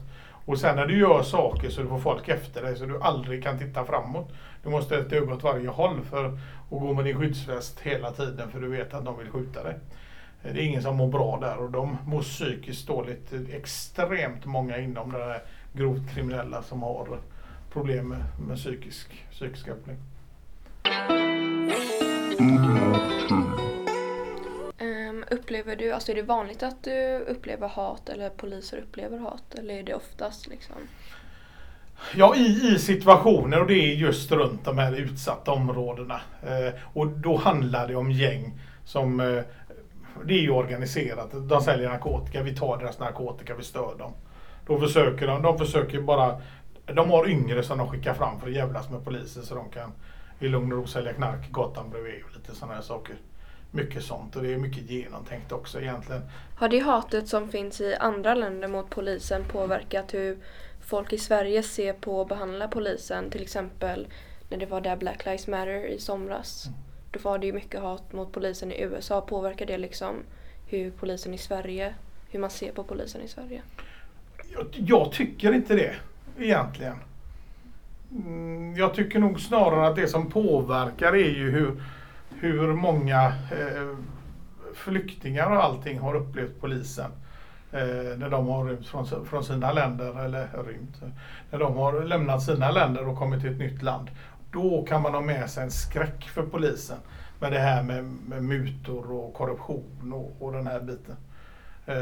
[0.44, 3.42] Och sen när du gör saker så du får folk efter dig så du aldrig
[3.42, 4.32] kan titta framåt.
[4.62, 6.38] Du måste ha ett öga åt varje håll för att
[6.70, 9.78] gå med din skyddsväst hela tiden för du vet att de vill skjuta dig.
[10.42, 13.32] Det är ingen som mår bra där och de mår psykiskt dåligt.
[13.52, 17.20] Extremt många inom det här grovt kriminella som har
[17.72, 19.96] problem med, med psykisk, psykiska problem.
[24.78, 29.54] Ehm, upplever du, alltså är det vanligt att du upplever hat eller poliser upplever hat
[29.58, 30.76] eller är det oftast liksom?
[32.14, 36.20] Ja, i, i situationer och det är just runt de här utsatta områdena.
[36.42, 39.42] Eh, och då handlar det om gäng som eh,
[40.24, 41.48] det är ju organiserat.
[41.48, 44.12] De säljer narkotika, vi tar deras narkotika, vi stör dem.
[44.66, 46.40] Då försöker de, de försöker bara,
[46.86, 49.92] de har yngre som de skickar fram för att jävlas med polisen så de kan
[50.38, 53.16] i lugn och ro sälja knark gatan bredvid och lite sådana här saker.
[53.70, 56.22] Mycket sånt och det är mycket genomtänkt också egentligen.
[56.56, 60.38] Har det hatet som finns i andra länder mot polisen påverkat hur
[60.80, 63.30] folk i Sverige ser på och behandlar polisen?
[63.30, 64.06] Till exempel
[64.48, 66.68] när det var där Black Lives Matter i somras.
[67.12, 69.20] Då var det ju mycket hat mot polisen i USA.
[69.20, 70.14] Påverkar det liksom
[70.66, 71.94] hur polisen i Sverige,
[72.30, 73.62] hur man ser på polisen i Sverige?
[74.52, 75.94] Jag, jag tycker inte det
[76.38, 76.96] egentligen.
[78.10, 81.82] Mm, jag tycker nog snarare att det som påverkar är ju hur,
[82.40, 83.96] hur många eh,
[84.74, 87.10] flyktingar och allting har upplevt polisen.
[87.72, 91.08] Eh, när de har rymt från, från sina länder, eller rymt, eh,
[91.50, 94.10] när de har lämnat sina länder och kommit till ett nytt land.
[94.52, 96.98] Då kan man ha med sig en skräck för polisen.
[97.38, 101.16] Med det här med, med mutor och korruption och, och den här biten.
[101.86, 101.96] Eh,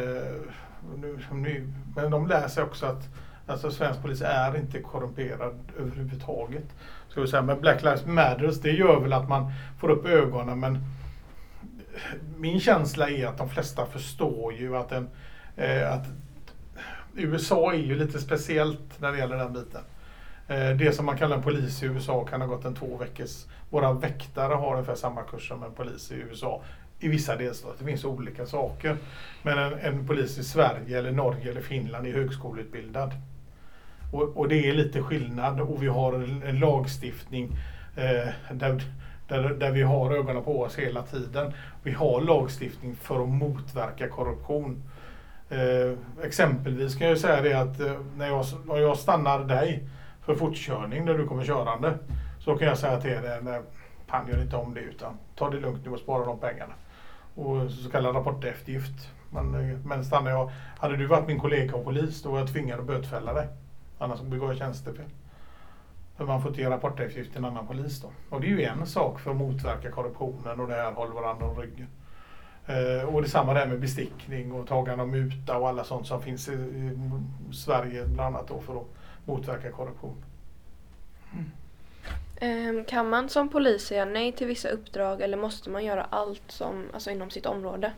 [0.97, 3.09] nu, nu, men de lär sig också att
[3.47, 6.65] alltså, svensk polis är inte korrumperad överhuvudtaget.
[7.09, 7.43] Ska vi säga.
[7.43, 10.79] Men Black Lives Matters det gör väl att man får upp ögonen men
[12.37, 15.09] min känsla är att de flesta förstår ju att, en,
[15.57, 16.07] eh, att
[17.15, 19.83] USA är ju lite speciellt när det gäller den biten.
[20.51, 23.47] Eh, det som man kallar en polis i USA kan ha gått en två veckors...
[23.71, 26.63] Våra väktare har ungefär samma kurs som en polis i USA.
[27.01, 27.79] I vissa delstater.
[27.79, 28.97] Det finns olika saker.
[29.43, 33.13] Men en, en polis i Sverige, eller Norge eller Finland är högskoleutbildad.
[34.13, 37.57] Och, och det är lite skillnad och vi har en, en lagstiftning
[37.97, 38.83] eh, där,
[39.29, 41.53] där, där vi har ögonen på oss hela tiden.
[41.83, 44.83] Vi har lagstiftning för att motverka korruption.
[45.49, 49.85] Eh, exempelvis kan jag säga det att eh, när, jag, när jag stannar dig
[50.23, 51.99] för fortkörning när du kommer körande
[52.39, 53.63] så kan jag säga till dig, eh,
[54.07, 56.75] fan gör inte om det utan ta det lugnt nu och spara de pengarna.
[57.35, 59.11] Och så kallad rapporteftergift.
[59.31, 62.49] Men, eh, men stannar jag, hade du varit min kollega och polis då var jag
[62.49, 63.49] tvingad att bötfälla dig.
[63.99, 65.05] Annars begår jag tjänstefel.
[66.17, 68.09] För man får inte ge rapporteftergift till en annan polis då.
[68.31, 71.47] Och det är ju en sak för att motverka korruptionen och det här håller varandra
[71.47, 71.89] om ryggen.
[72.67, 76.49] Eh, och detsamma där med bestickning och tagande av muta och alla sånt som finns
[76.49, 76.99] i, i
[77.53, 78.87] Sverige bland annat då för att
[79.25, 80.17] motverka korruption.
[82.41, 86.43] Ehm, Kan man som polis säga nej till vissa uppdrag eller måste man göra allt
[86.47, 87.93] som, alltså inom sitt område?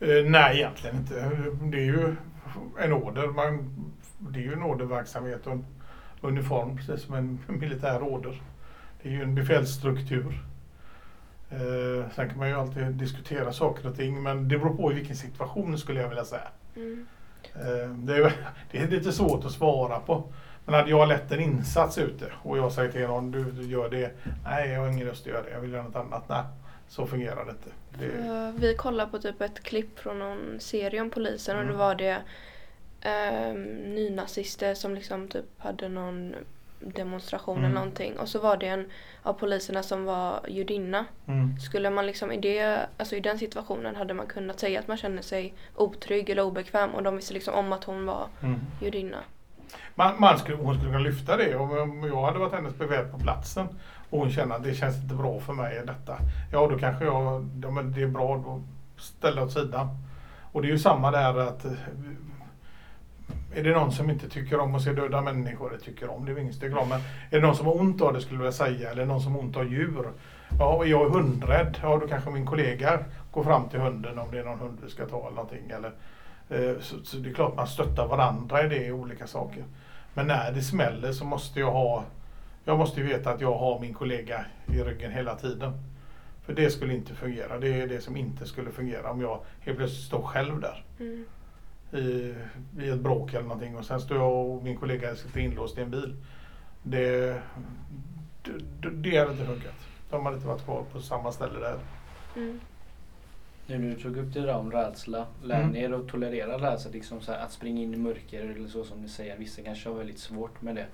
[0.00, 1.30] Eh, nej, egentligen inte.
[1.62, 2.16] Det är ju
[2.78, 3.26] en order.
[3.26, 3.74] Man,
[4.18, 5.64] det är ju en orderverksamhet och en
[6.20, 8.42] uniform precis som en militär order.
[9.02, 10.44] Det är ju en befälsstruktur.
[11.50, 14.94] Eh, sen kan man ju alltid diskutera saker och ting men det beror på i
[14.94, 16.48] vilken situation skulle jag vilja säga.
[16.76, 17.06] Mm.
[17.54, 18.32] Eh, det, är,
[18.70, 20.22] det är lite svårt att svara på.
[20.64, 23.90] Men hade jag lett en insats ute och jag säger till någon du, du gör
[23.90, 24.10] det.
[24.44, 25.50] Nej, jag har ingen lust att göra det.
[25.50, 26.28] Jag vill göra något annat.
[26.28, 26.42] Nej,
[26.88, 27.70] så fungerar det inte.
[27.98, 31.72] Det, Eh, Vi kollade på typ ett klipp från någon serie om polisen och Mm.
[31.72, 32.16] då var det
[33.52, 33.62] um,
[33.94, 36.34] nynazister som liksom typ hade någon
[36.80, 37.64] demonstration Mm.
[37.70, 38.86] eller någonting och så var det en
[39.22, 41.04] av poliserna som var judinna.
[41.26, 41.60] mm.
[41.60, 44.96] Skulle man liksom i, det, alltså i den situationen hade man kunnat säga att man
[44.96, 48.60] känner sig otrygg eller obekväm och de visste liksom om att hon var Mm.
[48.80, 49.16] judinna.
[49.94, 53.18] Man, man skulle, hon skulle kunna lyfta det om jag hade varit hennes befäl på
[53.18, 53.68] platsen
[54.10, 56.16] och hon känner att det känns inte bra för mig detta.
[56.52, 58.62] Ja då kanske jag, ja, men det är bra då
[58.96, 59.88] ställa åt sidan.
[60.52, 61.64] Och det är ju samma där att
[63.54, 66.32] är det någon som inte tycker om att se döda människor, det tycker om, det
[66.32, 66.88] är ingen som tycker om.
[66.88, 69.20] Men är det någon som har ont av det skulle jag vilja säga, eller någon
[69.20, 70.08] som har ont av djur.
[70.58, 74.30] Ja, och jag är hundrädd, ja då kanske min kollega går fram till hunden om
[74.30, 75.70] det är någon hund vi ska ta eller någonting.
[75.70, 75.92] Eller,
[76.48, 79.64] eh, så, så det är klart man stöttar varandra i det i olika saker.
[80.14, 82.04] Men när det smäller så måste jag ha,
[82.64, 85.72] jag måste ju veta att jag har min kollega i ryggen hela tiden.
[86.46, 87.58] För det skulle inte fungera.
[87.58, 91.24] Det är det som inte skulle fungera om jag helt plötsligt står själv där Mm
[91.92, 92.34] i,
[92.80, 95.80] i ett bråk eller någonting och sen står jag och min kollega sitter inlåst i
[95.80, 96.16] en bil.
[96.82, 97.40] Det,
[98.80, 99.74] det, det hade inte funkat.
[100.10, 101.78] De hade inte varit kvar på samma ställe där.
[102.36, 102.60] Mm.
[103.66, 105.26] Nu du tog upp det där om rädsla.
[105.42, 105.70] Lär Mm.
[105.70, 106.90] ni er att tolerera rädsla?
[106.92, 109.36] Liksom så här, att springa in i mörker eller så som ni säger.
[109.38, 110.86] Vissa kanske har väldigt svårt med det.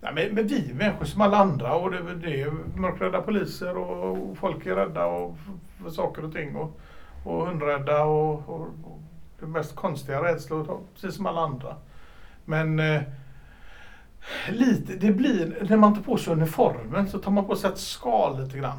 [0.00, 3.76] Nej, men, men vi är människor som alla andra och det, det är mörkrädda poliser
[3.76, 5.36] och, och folk är rädda och,
[5.82, 6.56] för saker och ting.
[6.56, 6.80] Och,
[7.24, 8.98] och hundrädda och, och, och
[9.40, 11.76] det mest konstiga rädslor, precis som alla andra.
[12.44, 13.02] Men eh,
[14.48, 17.78] lite, det blir, när man tar på sig uniformen så tar man på sig ett
[17.78, 18.78] skal lite grann.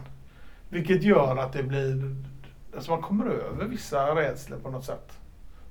[0.69, 2.15] Vilket gör att det blir,
[2.75, 5.19] alltså man kommer över vissa rädslor på något sätt.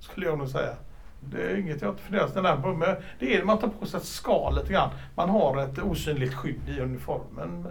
[0.00, 0.74] Skulle jag nog säga.
[1.20, 2.68] Det är inget jag inte funderar på.
[2.68, 4.90] Men det är när man tar på sig ett skal lite grann.
[5.14, 7.66] Man har ett osynligt skydd i uniformen.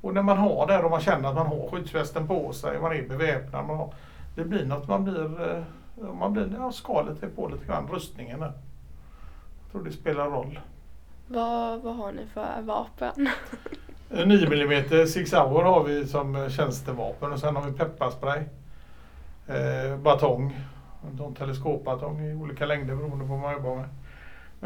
[0.00, 2.92] Och när man har det och man känner att man har skyddsvästen på sig, man
[2.92, 3.66] är beväpnad.
[3.66, 3.94] Man har,
[4.34, 5.62] det blir något, man blir, eh,
[5.96, 8.40] man blir ja, skalet är på lite grann, rustningen.
[8.40, 8.52] Där.
[9.62, 10.60] Jag tror det spelar roll.
[11.28, 13.28] Vad, vad har ni för vapen?
[14.08, 18.42] 9 mm Six Hour har vi som tjänstevapen och sen har vi pepparspray.
[19.46, 20.60] Eh, batong.
[21.20, 23.88] En teleskopbatong i olika längder beroende på vad man jobbar med.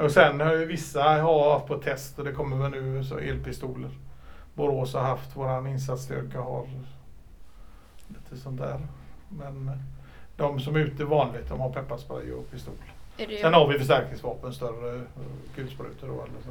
[0.05, 3.19] Och sen har ju vissa har haft på test och det kommer väl nu så
[3.19, 3.91] elpistoler.
[4.55, 6.67] Borås har haft, våran insatsstyrka har
[8.09, 8.81] lite sånt där.
[9.29, 9.71] Men
[10.39, 12.75] de som är ute vanligt de har pepparspray och pistol.
[13.17, 15.03] Det, Sen har vi förstärkningsvapen, större
[15.55, 16.15] kulsprutor då.
[16.15, 16.51] Eller så.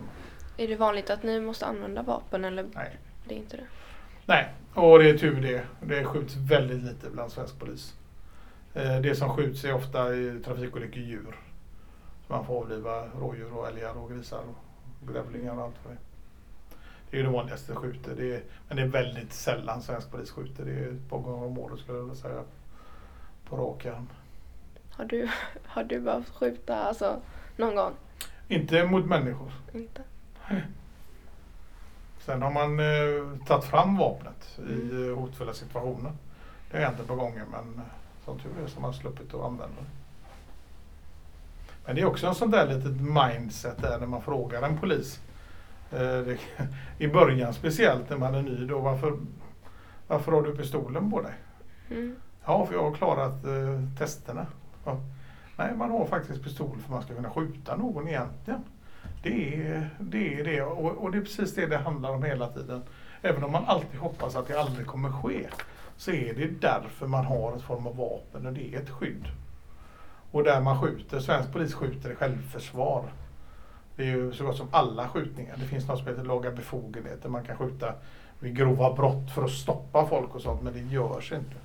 [0.62, 2.65] Är det vanligt att ni måste använda vapen eller?
[2.76, 2.97] Nej.
[3.28, 3.67] Det är inte det?
[4.26, 5.65] Nej, och det är tur det.
[5.82, 7.93] Det skjuts väldigt lite bland svensk polis.
[8.73, 11.36] Eh, det som skjuts är ofta i trafikolyckor djur.
[12.28, 14.41] Så man får avliva rådjur och älgar och grisar
[15.02, 16.02] och grävlingar och allt vad det är.
[17.12, 18.15] Det är det vanligaste skjuter.
[18.15, 20.65] Det är, men det är väldigt sällan svensk polis skjuter.
[20.65, 22.43] Det är ett par gånger om året skulle jag vilja säga.
[23.49, 24.07] På rak arm.
[24.91, 25.29] Har du,
[25.65, 27.19] har du behövt skjuta alltså,
[27.55, 27.93] någon gång?
[28.47, 29.51] Inte mot människor.
[29.73, 30.01] Inte?
[32.19, 36.12] Sen har man eh, tagit fram vapnet i eh, hotfulla situationer.
[36.71, 37.81] Det har hänt ett par gånger men eh,
[38.25, 39.88] som tur är så har man sluppit att använda det.
[41.86, 45.19] Men det är också en sån där litet mindset där när man frågar en polis.
[45.91, 46.38] Eh, det,
[46.97, 48.79] I början speciellt när man är ny då.
[48.79, 49.17] Varför,
[50.07, 51.33] varför har du pistolen på dig?
[51.89, 52.15] Mm.
[52.47, 54.45] Ja, för jag har klarat eh, testerna.
[54.86, 54.97] Ja.
[55.57, 58.63] Nej, man har faktiskt pistol för man ska kunna skjuta någon egentligen.
[59.23, 60.62] Det är det, är det.
[60.62, 62.83] Och, och det är precis det det handlar om hela tiden.
[63.21, 65.47] Även om man alltid hoppas att det aldrig kommer ske
[65.97, 69.25] så är det därför man har en form av vapen och det är ett skydd.
[70.31, 73.03] Och där man skjuter, svensk polis skjuter i självförsvar.
[73.95, 75.55] Det är ju så gott som alla skjutningar.
[75.57, 77.29] Det finns något som heter laga befogenheter.
[77.29, 77.93] Man kan skjuta
[78.39, 81.55] vid grova brott för att stoppa folk och sånt men det görs inte.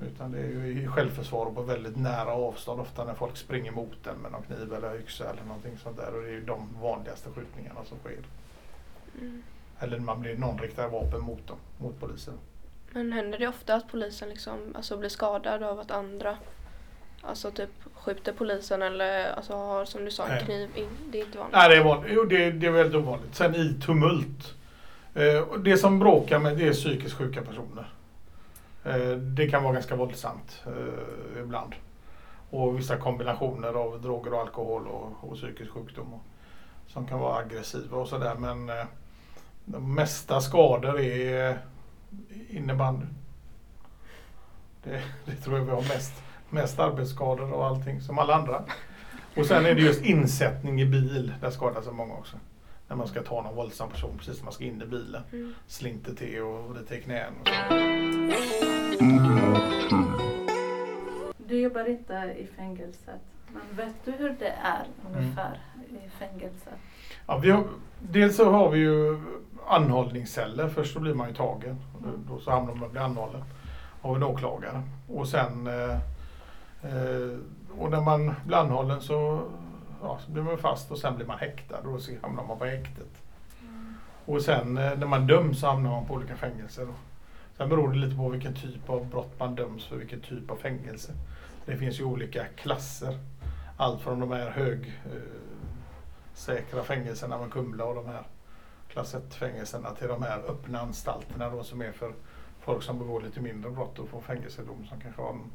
[0.00, 3.72] Utan det är ju i självförsvar och på väldigt nära avstånd ofta när folk springer
[3.72, 6.14] mot en med någon kniv eller yxa eller någonting sånt där.
[6.14, 8.18] Och det är ju de vanligaste skjutningarna som sker.
[9.20, 9.42] Mm.
[9.78, 12.34] Eller man blir någon riktar vapen mot dem, mot polisen.
[12.90, 16.36] Men händer det ofta att polisen liksom, alltså blir skadad av att andra
[17.22, 20.44] Alltså typ skjuter polisen eller alltså har som du sa en Nej.
[20.44, 20.88] kniv in.
[21.10, 21.56] Det är inte vanligt.
[21.56, 22.12] Nej, det är, vanligt.
[22.14, 23.34] Jo, det, det är väldigt ovanligt.
[23.34, 24.54] Sen i tumult.
[25.14, 27.92] Eh, och det som bråkar med det är psykiskt sjuka personer.
[28.84, 31.74] Eh, det kan vara ganska våldsamt eh, ibland.
[32.50, 36.14] Och vissa kombinationer av droger och alkohol och, och psykisk sjukdom.
[36.14, 36.22] Och,
[36.86, 38.34] som kan vara aggressiva och sådär.
[38.34, 38.84] Men eh,
[39.64, 41.58] de mesta skador är
[42.50, 43.06] innebandy.
[44.82, 48.64] Det, det tror jag vi har mest, mest arbetsskador och allting som alla andra.
[49.36, 51.32] Och sen är det just insättning i bil.
[51.40, 52.36] Där skadas så många också.
[52.88, 55.22] När man ska ta någon våldsam person precis när man ska in i bilen.
[55.32, 55.54] Mm.
[55.66, 57.32] Slinter till och lite i knän.
[57.42, 57.48] Och
[59.90, 60.04] så.
[61.38, 63.20] Du jobbar inte i fängelset.
[63.52, 64.84] Men vet du hur det är
[65.16, 66.74] ungefär i fängelset?
[67.26, 67.64] Ja, vi har,
[68.00, 69.18] dels så har vi ju
[69.66, 70.68] anhållningsceller.
[70.68, 71.76] Först så blir man ju tagen.
[72.02, 73.42] Då- Då så hamnar man och blir anhållen
[74.02, 74.82] av en åklagare.
[75.08, 75.94] Och sen eh,
[76.82, 77.38] eh,
[77.78, 79.42] och när man blir anhållen så,
[80.02, 82.64] ja, så blir man fast och sen blir man häktad och så hamnar man på
[82.64, 83.22] häktet.
[84.24, 86.86] Och sen eh, när man döms så hamnar man på olika fängelser.
[86.86, 86.92] då.
[87.56, 90.56] Sen beror det lite på vilken typ av brott man döms för, vilken typ av
[90.56, 91.12] fängelse.
[91.66, 93.18] Det finns ju olika klasser.
[93.76, 95.20] Allt från de här hög eh,
[96.34, 98.22] säkra fängelserna med Kumla och de här
[98.88, 102.12] klass 1-fängelserna till de här öppna anstalterna då som är för
[102.60, 105.50] folk som begår lite mindre brott och får fängelsedom som kanske har en,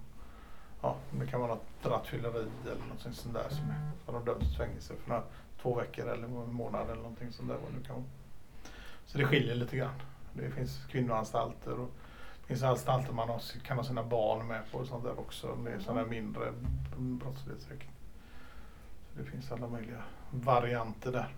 [0.83, 3.73] ja, det kan vara något rattfylleri eller något sånt där som,
[4.05, 5.23] har de till fängelse för några,
[5.61, 7.55] två veckor eller en månad eller någonting sånt där.
[7.55, 8.05] Vad det nu kan vara.
[9.05, 10.01] Så det skiljer lite grann.
[10.33, 11.89] Det finns kvinnoanstalter och
[12.41, 15.51] det finns anstalter man har, kan ha sina barn med på och sånt där också.
[15.51, 16.53] Om det är sådana mindre
[16.97, 17.91] brottslighetshäkten.
[19.11, 21.33] Så det finns alla möjliga varianter där.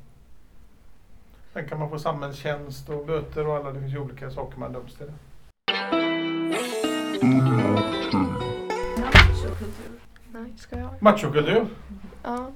[1.53, 4.73] Sen kan man få samhällstjänst och böter och alla, det finns ju olika saker man
[4.73, 5.11] döms till.
[7.21, 8.04] Mm.
[10.57, 10.89] Ska jag?
[10.99, 11.67] Machokultur.
[12.23, 12.51] Ja.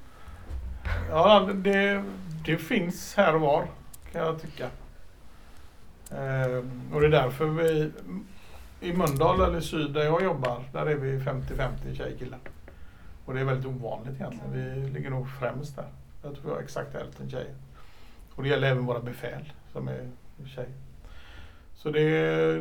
[1.09, 2.03] Ja, det,
[2.45, 3.67] det finns här och var
[4.11, 4.69] kan jag tycka.
[6.11, 7.91] Eh, och det är därför vi
[8.81, 12.39] i Mölndal eller syd där jag jobbar, där är vi 50-50 tjej-killar.
[13.25, 14.53] Och det är väldigt ovanligt egentligen.
[14.53, 15.87] Vi ligger nog främst där.
[16.23, 17.55] Jag tror vi har exakt hälften tjejer.
[18.35, 20.09] Och det gäller även våra befäl som är
[20.45, 20.73] tjejer.
[21.75, 22.01] Så det,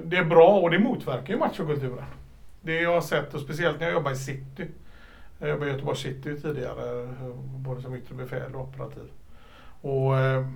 [0.05, 2.05] det är bra och det motverkar ju machokulturen.
[2.61, 4.69] Det jag har sett och speciellt när jag jobbar i city.
[5.39, 7.09] Jag jobbade i Göteborg city tidigare
[7.57, 9.11] både som yttre befäl och operativ.
[9.81, 10.47] Och eh,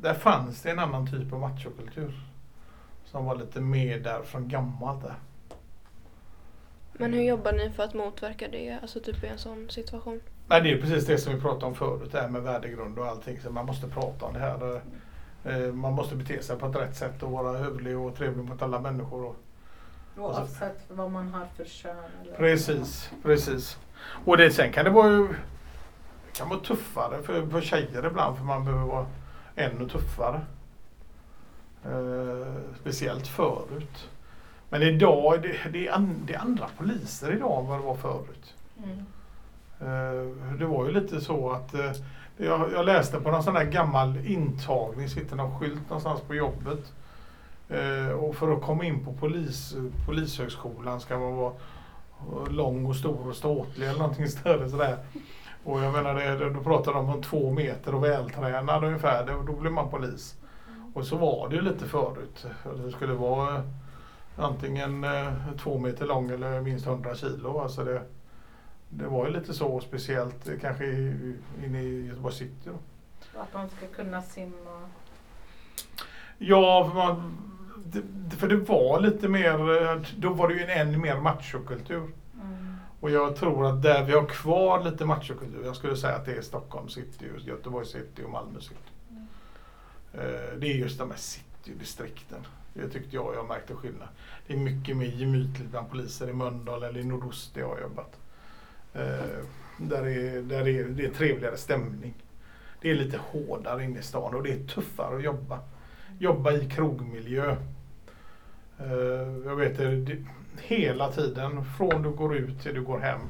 [0.00, 2.20] där fanns det en annan typ av machokultur.
[3.04, 5.14] Som var lite mer där från gammalt där.
[6.92, 10.20] Men hur jobbar ni för att motverka det, alltså typ i en sån situation?
[10.48, 13.06] Nej, det är precis det som vi pratade om förut, det här med värdegrund och
[13.06, 13.40] allting.
[13.40, 14.80] Så man måste prata om det här.
[15.44, 18.62] Eh, Man måste bete sig på ett rätt sätt och vara hövlig och trevlig mot
[18.62, 19.24] alla människor.
[19.24, 19.36] Och,
[20.18, 21.96] Oavsett vad man har för kön.
[22.22, 23.78] Eller precis, precis.
[24.00, 25.26] Och det, sen kan det vara
[26.32, 29.06] kan vara tuffare för, för tjejer ibland för man behöver vara
[29.56, 30.40] ännu tuffare.
[31.84, 34.08] Eh, speciellt förut.
[34.68, 37.96] Men idag, det, det, är an, det är andra poliser idag än vad det var
[37.96, 38.54] förut.
[38.84, 38.98] Mm.
[39.80, 41.92] Eh, Det var ju lite så att eh,
[42.36, 46.92] jag, jag läste på någon sån där gammal intagning, sitter någon skylt någonstans på jobbet.
[47.68, 49.74] Eh, Och för att komma in på polis,
[50.06, 51.52] polishögskolan ska man vara
[52.50, 54.98] lång och stor och ståtlig eller någonting större sådär.
[55.64, 59.52] Och jag menar, det, då pratar de om två meter och vältränad ungefär, då, då
[59.52, 60.36] blir man polis.
[60.94, 62.46] Och så var det ju lite förut.
[62.84, 63.62] Det skulle vara
[64.36, 67.58] antingen eh, två meter lång eller minst 100 kilo.
[67.58, 68.02] Alltså det,
[68.88, 70.84] det var ju lite så speciellt eh, kanske
[71.64, 72.54] inne i Göteborg city.
[72.64, 73.40] Då.
[73.40, 74.88] Att de ska kunna simma.
[76.38, 77.38] Ja, för, man,
[77.92, 79.58] det, för det var lite mer,
[80.20, 82.02] då var det ju en än mer machokultur.
[82.42, 82.76] Mm.
[83.00, 86.32] Och jag tror att där vi har kvar lite machokultur, jag skulle säga att det
[86.36, 88.74] är Stockholm city, Göteborg city och Malmö city.
[90.14, 92.38] Eh, Det är just de här citydistrikten.
[92.74, 94.08] Det tyckte jag jag märkte skillnad.
[94.46, 97.80] Det är mycket mer gemytligt bland poliser i Mölndal eller i nordost där jag har
[97.80, 98.18] jobbat.
[98.94, 99.44] Eh,
[99.78, 102.14] Där är, där är det är trevligare stämning.
[102.80, 105.58] Det är lite hårdare inne i stan och det är tuffare att jobba.
[106.18, 107.56] Jobba i krogmiljö.
[108.80, 110.16] Eh, Jag vet det,
[110.62, 113.20] hela tiden från du går ut till du går hem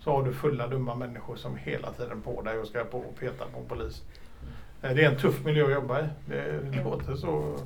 [0.00, 3.16] så har du fulla dumma människor som hela tiden på dig och ska på och
[3.20, 4.02] peta på en polis.
[4.82, 6.04] Eh, Det är en tuff miljö att jobba i.
[6.26, 7.56] Det låter så.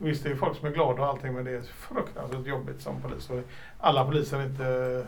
[0.00, 3.00] Visst det är folk som är glada och allting men det är fruktansvärt jobbigt som
[3.02, 3.30] polis.
[3.30, 3.40] Och
[3.78, 5.06] alla poliser är inte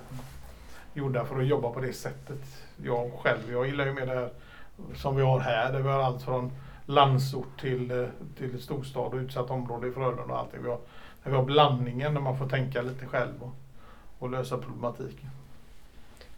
[0.94, 2.40] gjorda för att jobba på det sättet.
[2.84, 4.30] Jag själv, jag gillar ju mer det här
[4.94, 6.52] som vi har här där vi har allt från
[6.86, 8.06] landsort till, eh,
[8.38, 10.62] till storstad och utsatt område i Frölunda och allting.
[10.62, 10.78] Vi har,
[11.24, 13.54] vi har blandningen där man får tänka lite själv och,
[14.18, 15.30] och lösa problematiken.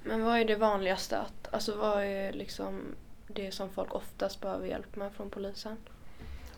[0.05, 2.80] Men vad är det vanligaste att, alltså vad är liksom
[3.28, 5.76] det som folk oftast behöver hjälp med från polisen?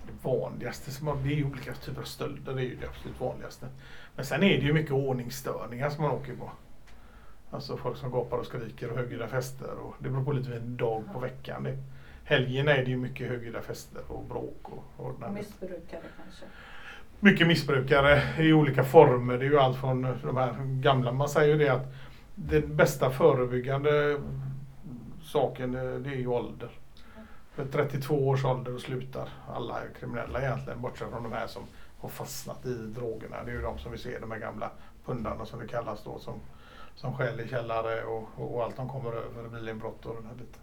[0.07, 3.21] Det vanligaste, som man, det är olika typer av stölder, det är ju det absolut
[3.21, 3.67] vanligaste.
[4.17, 6.51] Men sen är det ju mycket ordningsstörningar som man åker på.
[7.51, 9.79] Alltså folk som gapar och skriker och högljudda fester.
[9.79, 11.63] Och det beror på lite vilken dag på veckan.
[11.63, 11.79] Det,
[12.25, 14.61] helgen är det ju mycket högljudda fester och bråk.
[14.63, 16.45] Och, och missbrukare kanske
[17.25, 19.39] mycket missbrukare i olika former.
[19.39, 21.95] Det är ju allt från de här gamla, man säger ju det att
[22.35, 24.21] den bästa förebyggande
[25.23, 26.71] saken eh, det är ju ålder.
[27.55, 31.63] För 32 års ålder och slutar alla kriminella egentligen bortsett från de här som
[32.01, 33.37] har fastnat i drogerna.
[33.45, 34.71] Det är ju de som vi ser, de här gamla
[35.07, 36.35] pundarna som det kallas då som,
[36.95, 40.35] som skäl i källare och, och, och allt de kommer över, bilinbrott och den här
[40.35, 40.63] biten.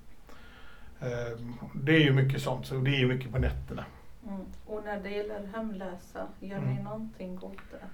[0.99, 3.85] Ehm, det är ju mycket sånt, så det är ju mycket på nätterna.
[4.27, 4.45] Mm.
[4.65, 6.75] Och när det gäller hemlösa, gör Mm.
[6.75, 7.85] ni någonting åt det?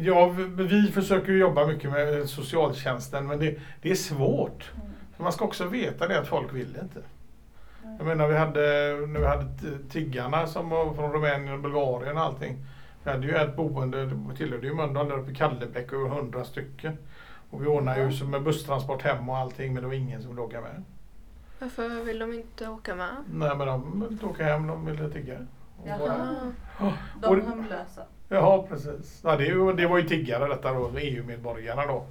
[0.00, 4.72] Ja, vi, vi försöker jobba mycket med socialtjänsten men det, det är svårt.
[4.74, 4.92] Mm.
[5.16, 7.00] Man ska också veta det att folk vill inte.
[7.84, 7.94] Nej.
[7.98, 8.60] Jag menar vi hade,
[9.06, 9.48] när vi hade
[9.90, 12.56] tiggarna som var från Rumänien och Bulgarien och allting.
[13.04, 16.44] Vi hade ju ett boende, det tillhörde ju Mölndal där uppe i Kallebäck, över hundra
[16.44, 16.98] stycken.
[17.50, 20.30] Och vi ordnade ju som med busstransport hem och allting men det var ingen som
[20.30, 20.82] ville åka med.
[21.60, 23.16] Varför vill de inte åka med?
[23.32, 25.46] Nej men de ville inte åka hem, de ville tigga.
[25.84, 25.98] Jaha.
[25.98, 28.02] bara- De Och- hemlösa.
[28.28, 29.20] Ja, precis.
[29.24, 32.04] Ja, det, det var ju tiggare detta då, EU-medborgarna då.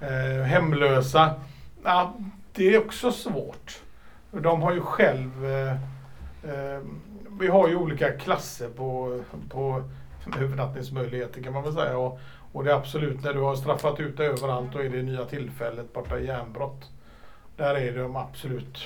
[0.00, 1.34] Eh, hemlösa,
[1.84, 2.14] ja,
[2.52, 3.80] det är också svårt.
[4.30, 5.70] De har ju själv, eh,
[6.50, 6.80] eh,
[7.40, 9.20] vi har ju olika klasser på,
[9.50, 9.82] på
[10.40, 11.98] övernattningsmöjligheter kan man väl säga.
[11.98, 12.18] Och,
[12.52, 15.24] och det är absolut när du har straffat ut det överallt då är det nya
[15.24, 16.90] tillfället borta i järnbrott.
[17.60, 18.78] Där är det de absolut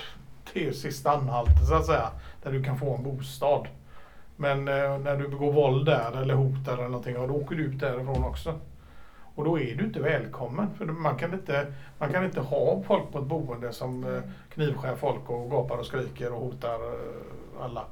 [0.53, 2.11] till sista anhalten så att säga.
[2.43, 3.69] Där du kan få en bostad.
[4.37, 7.63] Men eh, när du begår våld där eller hotar eller någonting, ja, då åker du
[7.63, 8.59] ut därifrån också.
[9.35, 10.71] Och då är du inte välkommen.
[10.79, 11.67] För man kan inte,
[11.99, 14.23] man kan inte ha folk på ett boende som eh,
[14.55, 17.85] knivskär folk och gapar och skriker och hotar eh, alla.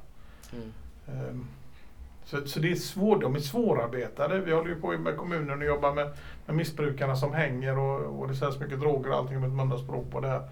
[0.52, 0.72] Mm.
[1.08, 1.46] Ehm,
[2.24, 4.40] Så, så det är svårt, de är svårarbetade.
[4.40, 6.12] Vi håller ju på med kommunen och jobbar med,
[6.46, 10.10] med missbrukarna som hänger och, och det säljs mycket droger och allting med ett mundaspråk
[10.10, 10.42] på det här.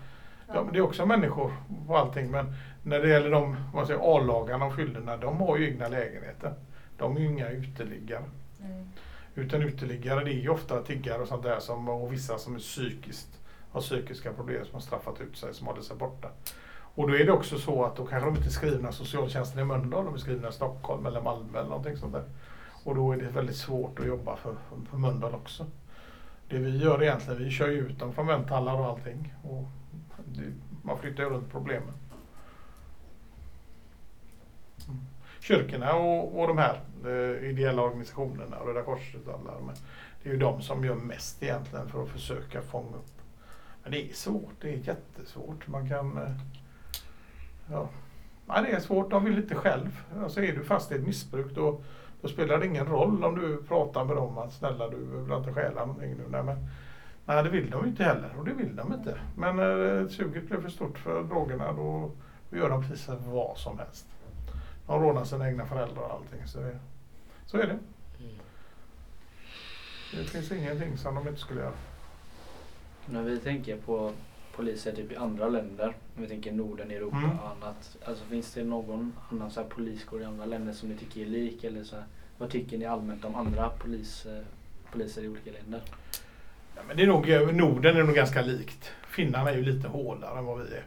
[0.54, 1.52] Ja, men det är också människor
[1.86, 5.68] på allting men när det gäller de vad säger, A-lagarna och fyllorna, de har ju
[5.68, 6.54] egna lägenheter.
[6.96, 8.24] De är ju inga uteliggare.
[8.60, 8.88] Mm.
[9.34, 12.58] Utan uteliggare det är ju ofta tiggare och sånt där som, och vissa som är
[12.58, 13.40] psykiskt,
[13.72, 16.28] har psykiska problem som har straffat ut sig, som håller sig borta.
[16.94, 19.64] Och då är det också så att då kanske de inte är skrivna socialtjänsten i
[19.64, 22.24] Mölndal, de är skrivna i Stockholm eller Malmö eller någonting sånt där.
[22.84, 24.54] Och då är det väldigt svårt att jobba för,
[24.90, 25.66] för Mölndal också.
[26.48, 29.34] Det vi gör egentligen, vi kör ju ut dem från vänthallar och allting.
[29.42, 29.64] Och
[30.82, 31.92] man flyttar ju runt problemen.
[35.40, 39.76] Kyrkorna och, och de här eh, ideella organisationerna, Röda Korset och alla de här,
[40.22, 43.20] det är ju de som gör mest egentligen för att försöka fånga upp.
[43.82, 45.66] Men det är svårt, det är jättesvårt.
[45.66, 46.16] Man kan...
[46.16, 46.32] Eh,
[47.70, 47.88] ja.
[48.46, 50.04] ja, det är svårt, de vill inte själv.
[50.22, 51.80] Alltså är du fast i ett missbruk då,
[52.20, 55.52] då spelar det ingen roll om du pratar med dem att snälla du vill inte
[55.52, 56.24] stjäla någonting nu.
[56.28, 56.56] Nej, men,
[57.26, 59.20] nej det vill de inte heller och det vill de inte.
[59.36, 62.10] Men när suget blir för stort för drogerna då,
[62.50, 64.06] gör de precis vad som helst.
[64.86, 66.46] De rånar sina egna föräldrar och allting.
[66.46, 66.78] Så, det,
[67.46, 67.78] så är det.
[68.20, 68.34] Mm.
[70.12, 71.72] Det finns ingenting som de inte skulle göra.
[73.06, 74.12] När vi tänker på
[74.56, 77.38] poliser typ i andra länder, om vi tänker Norden, Europa Mm.
[77.38, 77.96] och annat.
[78.04, 81.26] Alltså finns det någon annan så här poliskår i andra länder som ni tycker är
[81.26, 81.64] lik?
[81.64, 82.04] Eller så här,
[82.38, 84.42] vad tycker ni allmänt om andra polis, eh,
[84.92, 85.82] poliser i olika länder?
[86.76, 88.92] Ja, men det är nog, Norden är nog ganska likt.
[89.08, 90.84] Finnarna är ju lite hårdare än vad vi är.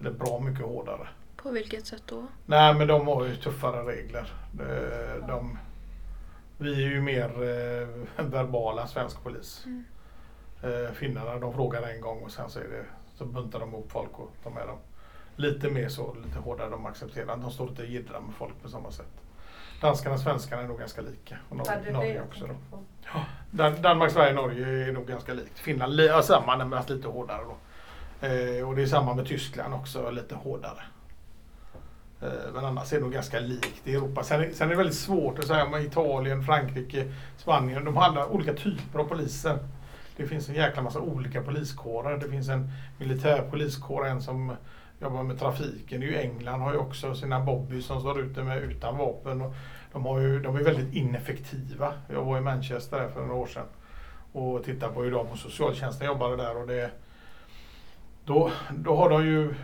[0.00, 1.08] Eller bra mycket hårdare.
[1.36, 2.26] På vilket sätt då?
[2.46, 4.32] Nej men de har ju tuffare regler.
[4.52, 4.64] De,
[5.26, 5.58] de,
[6.58, 9.62] vi är ju mer eh, verbala svensk polis.
[9.66, 9.84] Mm.
[10.62, 13.92] Eh, finnarna de frågar en gång och sen så, är det, så buntar de upp
[13.92, 14.78] folk och tar med dem.
[15.36, 16.70] Lite mer så, lite hårdare.
[16.70, 19.22] De accepterar De står inte och jiddrar med folk på samma sätt.
[19.80, 21.38] Danskarna och svenskarna är nog ganska lika.
[21.48, 22.54] Och Norge, Ja, det är det Norge också då.
[22.70, 22.82] på.
[23.50, 25.58] Dan- Danmark, Sverige, Norge är nog ganska likt.
[25.58, 27.56] Finland, alltså, är samma men lite hårdare då.
[28.26, 30.82] Eh, och det är samma med Tyskland också, lite hårdare.
[32.22, 34.22] Eh, men annars är det nog ganska likt i Europa.
[34.22, 37.84] Sen, är- sen är det väldigt svårt att säga med Italien, Frankrike, Spanien.
[37.84, 39.58] De har alla olika typer av poliser.
[40.16, 42.18] Det finns en jäkla massa olika poliskårer.
[42.18, 44.56] Det finns en militär poliskår, en som
[45.00, 46.02] jobbar med trafiken.
[46.02, 49.40] I England har ju också sina Bobby som står ute med utan vapen.
[49.42, 49.54] Och
[49.96, 51.92] de, har ju, de är väldigt ineffektiva.
[52.08, 53.66] Jag var i Manchester där för några år sedan
[54.32, 56.56] och tittade på hur de på socialtjänsten jobbade där.
[56.56, 56.90] Och det,
[58.24, 59.54] då, då har de ju,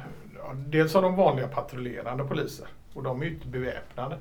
[0.54, 4.18] dels har de vanliga patrullerande poliser och de är ju inte beväpnade.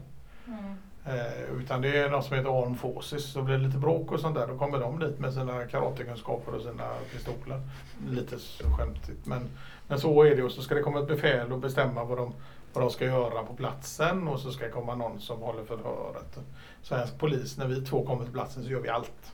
[0.47, 0.75] Mm.
[1.05, 3.31] Eh, utan det är något som heter Armed Forces.
[3.31, 6.55] Så blir det lite bråk och sånt där, då kommer de dit med sina karatekunskaper
[6.55, 7.61] och sina pistoler.
[8.09, 9.25] Lite så skämtigt.
[9.25, 9.49] Men,
[9.87, 12.33] men så är det och så ska det komma ett befäl och bestämma vad de,
[12.73, 16.39] vad de ska göra på platsen och så ska det komma någon som håller förhöret.
[16.81, 19.33] Svensk polis, när vi två kommer till platsen så gör vi allt.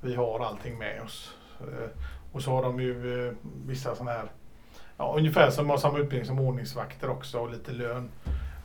[0.00, 1.34] Vi har allting med oss.
[1.60, 1.90] Eh,
[2.32, 3.34] och så har de ju eh,
[3.66, 4.30] vissa sådana här,
[4.96, 8.10] ja, ungefär som har samma utbildning som ordningsvakter också och lite lön.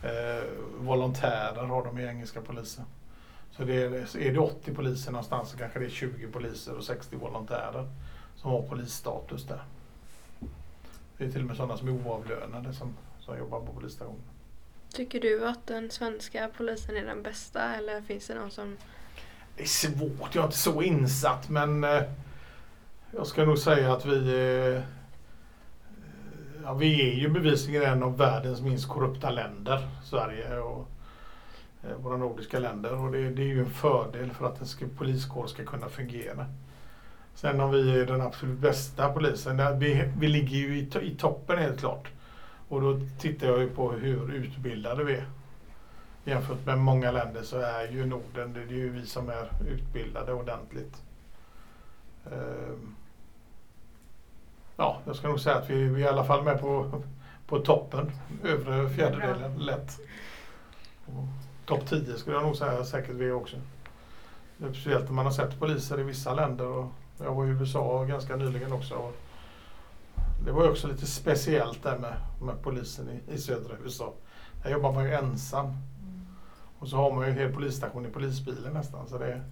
[0.04, 0.44] Eh,
[0.80, 2.86] volontärer har de i engelska polisen.
[3.52, 6.84] Så det är, är det 80 poliser någonstans så kanske det är 20 poliser och
[6.84, 7.90] 60 volontärer
[8.36, 9.64] som har polisstatus där.
[11.18, 12.94] Det är till och med sådana som är oavlönade som,
[13.26, 14.22] som jobbar på polisstationen.
[14.94, 18.78] Tycker du att den svenska polisen är den bästa eller finns det någon som...
[19.58, 22.04] Det är svårt, jag är inte så insatt men eh,
[23.12, 24.34] jag ska nog säga att vi
[24.76, 24.84] eh,
[26.64, 30.88] ja, vi är ju bevisligen en av världens minst korrupta länder, Sverige och
[31.84, 34.86] eh, våra nordiska länder och det, det är ju en fördel för att en ska,
[34.98, 36.46] poliskår ska kunna fungera.
[37.36, 41.16] Sen om vi är den absolut bästa polisen, där vi, vi ligger ju i, i
[41.16, 42.12] toppen helt klart.
[42.70, 45.28] Och då tittar jag ju på hur utbildade vi är.
[46.24, 50.34] Jämfört med många länder så är ju Norden, det är ju vi som är utbildade
[50.34, 51.04] ordentligt.
[52.26, 52.96] Ehm,
[54.78, 57.02] Ja, jag ska nog säga att vi, vi är i alla fall med på,
[57.48, 58.12] på toppen,
[58.44, 60.00] övre fjärdedelen lätt.
[61.66, 63.56] Topp 10 skulle jag nog säga säkert vi också.
[64.64, 68.04] Är Speciellt om man har sett poliser i vissa länder och jag var i USA
[68.04, 68.96] ganska nyligen också.
[68.96, 69.16] Och
[70.46, 74.14] det var ju också lite speciellt där med, med polisen i, i södra USA.
[74.64, 75.74] Där jobbar man ju ensam.
[76.80, 79.08] Och så har man ju en hel polisstation i polisbilen nästan.
[79.08, 79.44] Så det, är-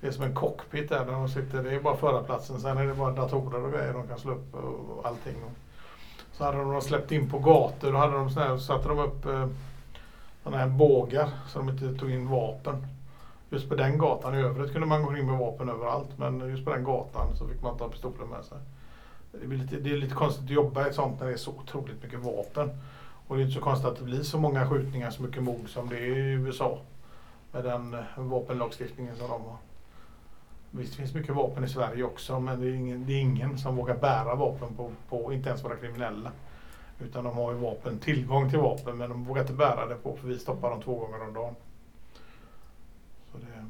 [0.00, 1.62] det är som en cockpit där, där de sitter.
[1.62, 2.60] Det är bara förarplatsen.
[2.60, 5.36] Sen är det bara datorer och grejer de kan slå upp och, allting.
[6.32, 7.92] Så hade de släppt in på gator.
[7.92, 9.48] Då hade de sån här, satte de upp eh,
[10.44, 12.86] såna här bågar så de inte tog in vapen.
[13.50, 14.34] Just på den gatan.
[14.34, 16.08] I övrigt kunde man gå in med vapen överallt.
[16.18, 18.58] Men just på den gatan så fick man ta pistolen med sig.
[19.40, 21.36] Det, blir lite, det är lite konstigt att jobba i ett sånt när det är
[21.36, 22.70] så otroligt mycket vapen.
[23.26, 25.68] Och det är inte så konstigt att det blir så många skjutningar, så mycket mord
[25.68, 26.78] som det är i USA.
[27.52, 29.56] med den eh, vapenlagstiftningen som de har.
[30.70, 33.76] Visst finns mycket vapen i Sverige också men det är ingen, det är ingen som
[33.76, 36.32] vågar bära vapen på, på, inte ens våra kriminella.
[37.00, 40.16] Utan de har ju vapen, tillgång till vapen men de vågar inte bära det på
[40.16, 41.54] för vi stoppar dem två gånger om dagen.
[43.32, 43.66] Så det,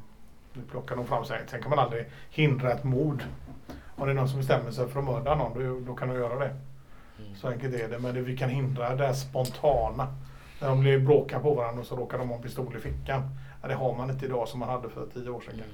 [0.53, 1.45] det plockar de fram sig.
[1.47, 3.23] Sen kan man aldrig hindra ett mord.
[3.97, 6.15] Om det är någon som bestämmer sig för att mörda någon då, då kan de
[6.15, 6.55] göra det.
[7.19, 7.35] Mm.
[7.35, 7.99] Så enkelt är det.
[7.99, 10.15] Men det vi kan hindra det spontana.
[10.61, 13.29] När de blir bråkar på varandra och så råkar de ha en pistol i fickan.
[13.61, 15.53] Ja, det har man inte idag som man hade för tio år sedan.
[15.53, 15.65] Mm.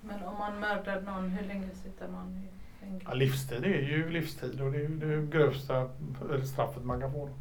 [0.00, 3.06] Men om man mördar någon, hur länge sitter man i fängelse?
[3.08, 5.88] Ja, livstid är ju livstid och det är ju det grövsta
[6.52, 7.26] straffet man kan få.
[7.26, 7.32] Då.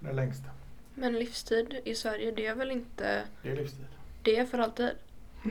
[0.00, 0.50] Det längsta.
[0.94, 3.22] Men livstid i Sverige, det är väl inte...
[3.42, 3.86] Det är livstid.
[4.22, 4.90] Det är för alltid?
[5.44, 5.50] Ja.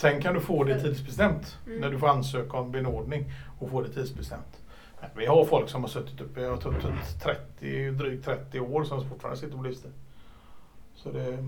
[0.00, 1.80] Sen kan du få det tidsbestämt Mm.
[1.80, 4.62] när du får ansöka om benådning och få det tidsbestämt.
[5.16, 9.08] Vi har folk som har suttit uppe, jag har suttit 30, drygt 30 år som
[9.08, 9.92] fortfarande sitter på livstid.
[10.94, 11.38] Så det,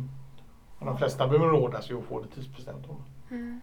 [0.78, 2.86] och de flesta benådas ju och får det tidsbestämt.
[3.30, 3.61] Mm.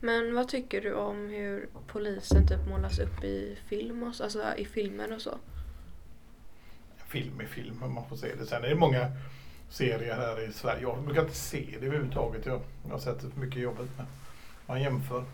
[0.00, 4.42] Men vad tycker du om hur polisen typ målas upp i film och så, alltså
[4.56, 5.38] i filmer och så?
[7.08, 8.46] Film är film, man får se det.
[8.46, 9.10] Sen är det många
[9.70, 10.82] serier här i Sverige.
[10.82, 12.46] Jag brukar inte se det överhuvudtaget.
[12.46, 13.88] Jag, jag har sett det för mycket i jobbet.
[13.96, 14.06] Men
[14.66, 15.24] man jämför.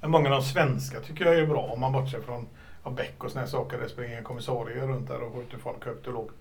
[0.00, 2.46] Men många av de svenska tycker jag är bra om man bortser från
[2.84, 3.78] ja, Beck och här saker.
[3.80, 6.34] Det springer en kommissarie runt där och skjuter folk högt och lågt.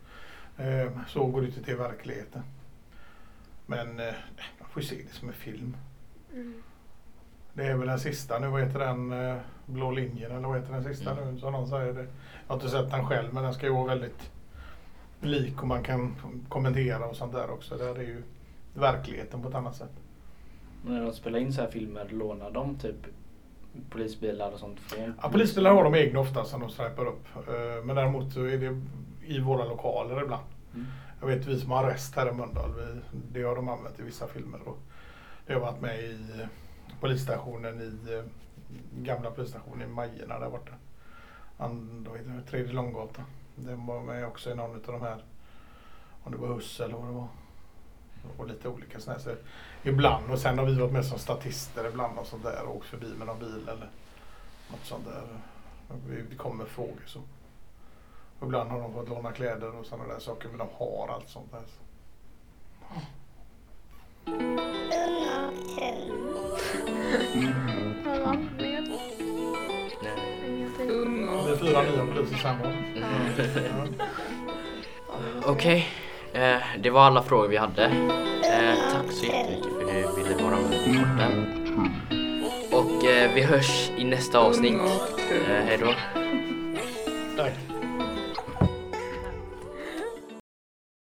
[0.58, 2.42] Eh, så går det inte till verkligheten.
[3.66, 4.14] Men eh,
[4.60, 5.78] man får ju se det som en film.
[6.34, 6.64] Mm.
[7.54, 9.12] Det är väl den sista nu, vad heter den?
[9.12, 11.34] eh, Blå linjen eller vad heter den sista Mm.
[11.34, 12.02] nu som någon säger det.
[12.02, 12.08] Jag
[12.48, 14.32] har inte sett den själv men den ska ju vara väldigt
[15.26, 16.16] lik och man kan
[16.50, 17.78] kommentera och sånt där också.
[17.78, 18.24] Där är ju
[18.74, 19.92] verkligheten på ett annat sätt.
[20.86, 22.96] När de spelar in så här filmer, lånar de typ
[23.90, 25.14] polisbilar och sånt från?
[25.22, 27.26] Ja, polisbilar har de egna ofta som de stripar upp.
[27.36, 28.82] Eh, Men däremot så är det
[29.26, 30.44] i våra lokaler ibland.
[30.74, 30.86] Mm.
[31.20, 32.72] Jag vet vi som har arrest här i Mölndal,
[33.32, 34.60] det har de använt i vissa filmer.
[34.66, 34.78] Och
[35.48, 36.18] det har varit med i
[37.00, 38.24] polisstationen i eh,
[39.04, 40.72] gamla polisstationen i Majerna där borta.
[41.58, 43.26] And, vad heter det, Tredje Långgatan.
[43.56, 45.24] Den var med också i någon av de här,
[46.24, 47.28] om det var Huss eller vad det var.
[48.38, 49.36] Och lite olika sådana här.
[49.36, 49.36] Så
[49.90, 52.88] ibland och sen har vi varit med som statister ibland och sånt där och åkt
[52.88, 53.90] förbi med någon bil eller
[54.72, 55.28] något sånt där.
[56.30, 57.20] Vi, kommer frågor så.
[58.40, 61.30] Och ibland har de fått låna kläder och sådana där saker men de har allt
[61.30, 61.64] sånt där.
[68.06, 68.73] Ja, vet
[70.88, 72.56] Det är fyra nya poliser?
[72.96, 73.88] Ja.
[75.46, 75.88] Okej,
[76.34, 77.86] eh, det var alla frågor vi hade.
[77.86, 81.48] Eh, tack så jättemycket för att du ville vara med på podden.
[82.72, 84.82] Och eh, vi hörs i nästa avsnitt.
[85.32, 86.23] Eh, hej då.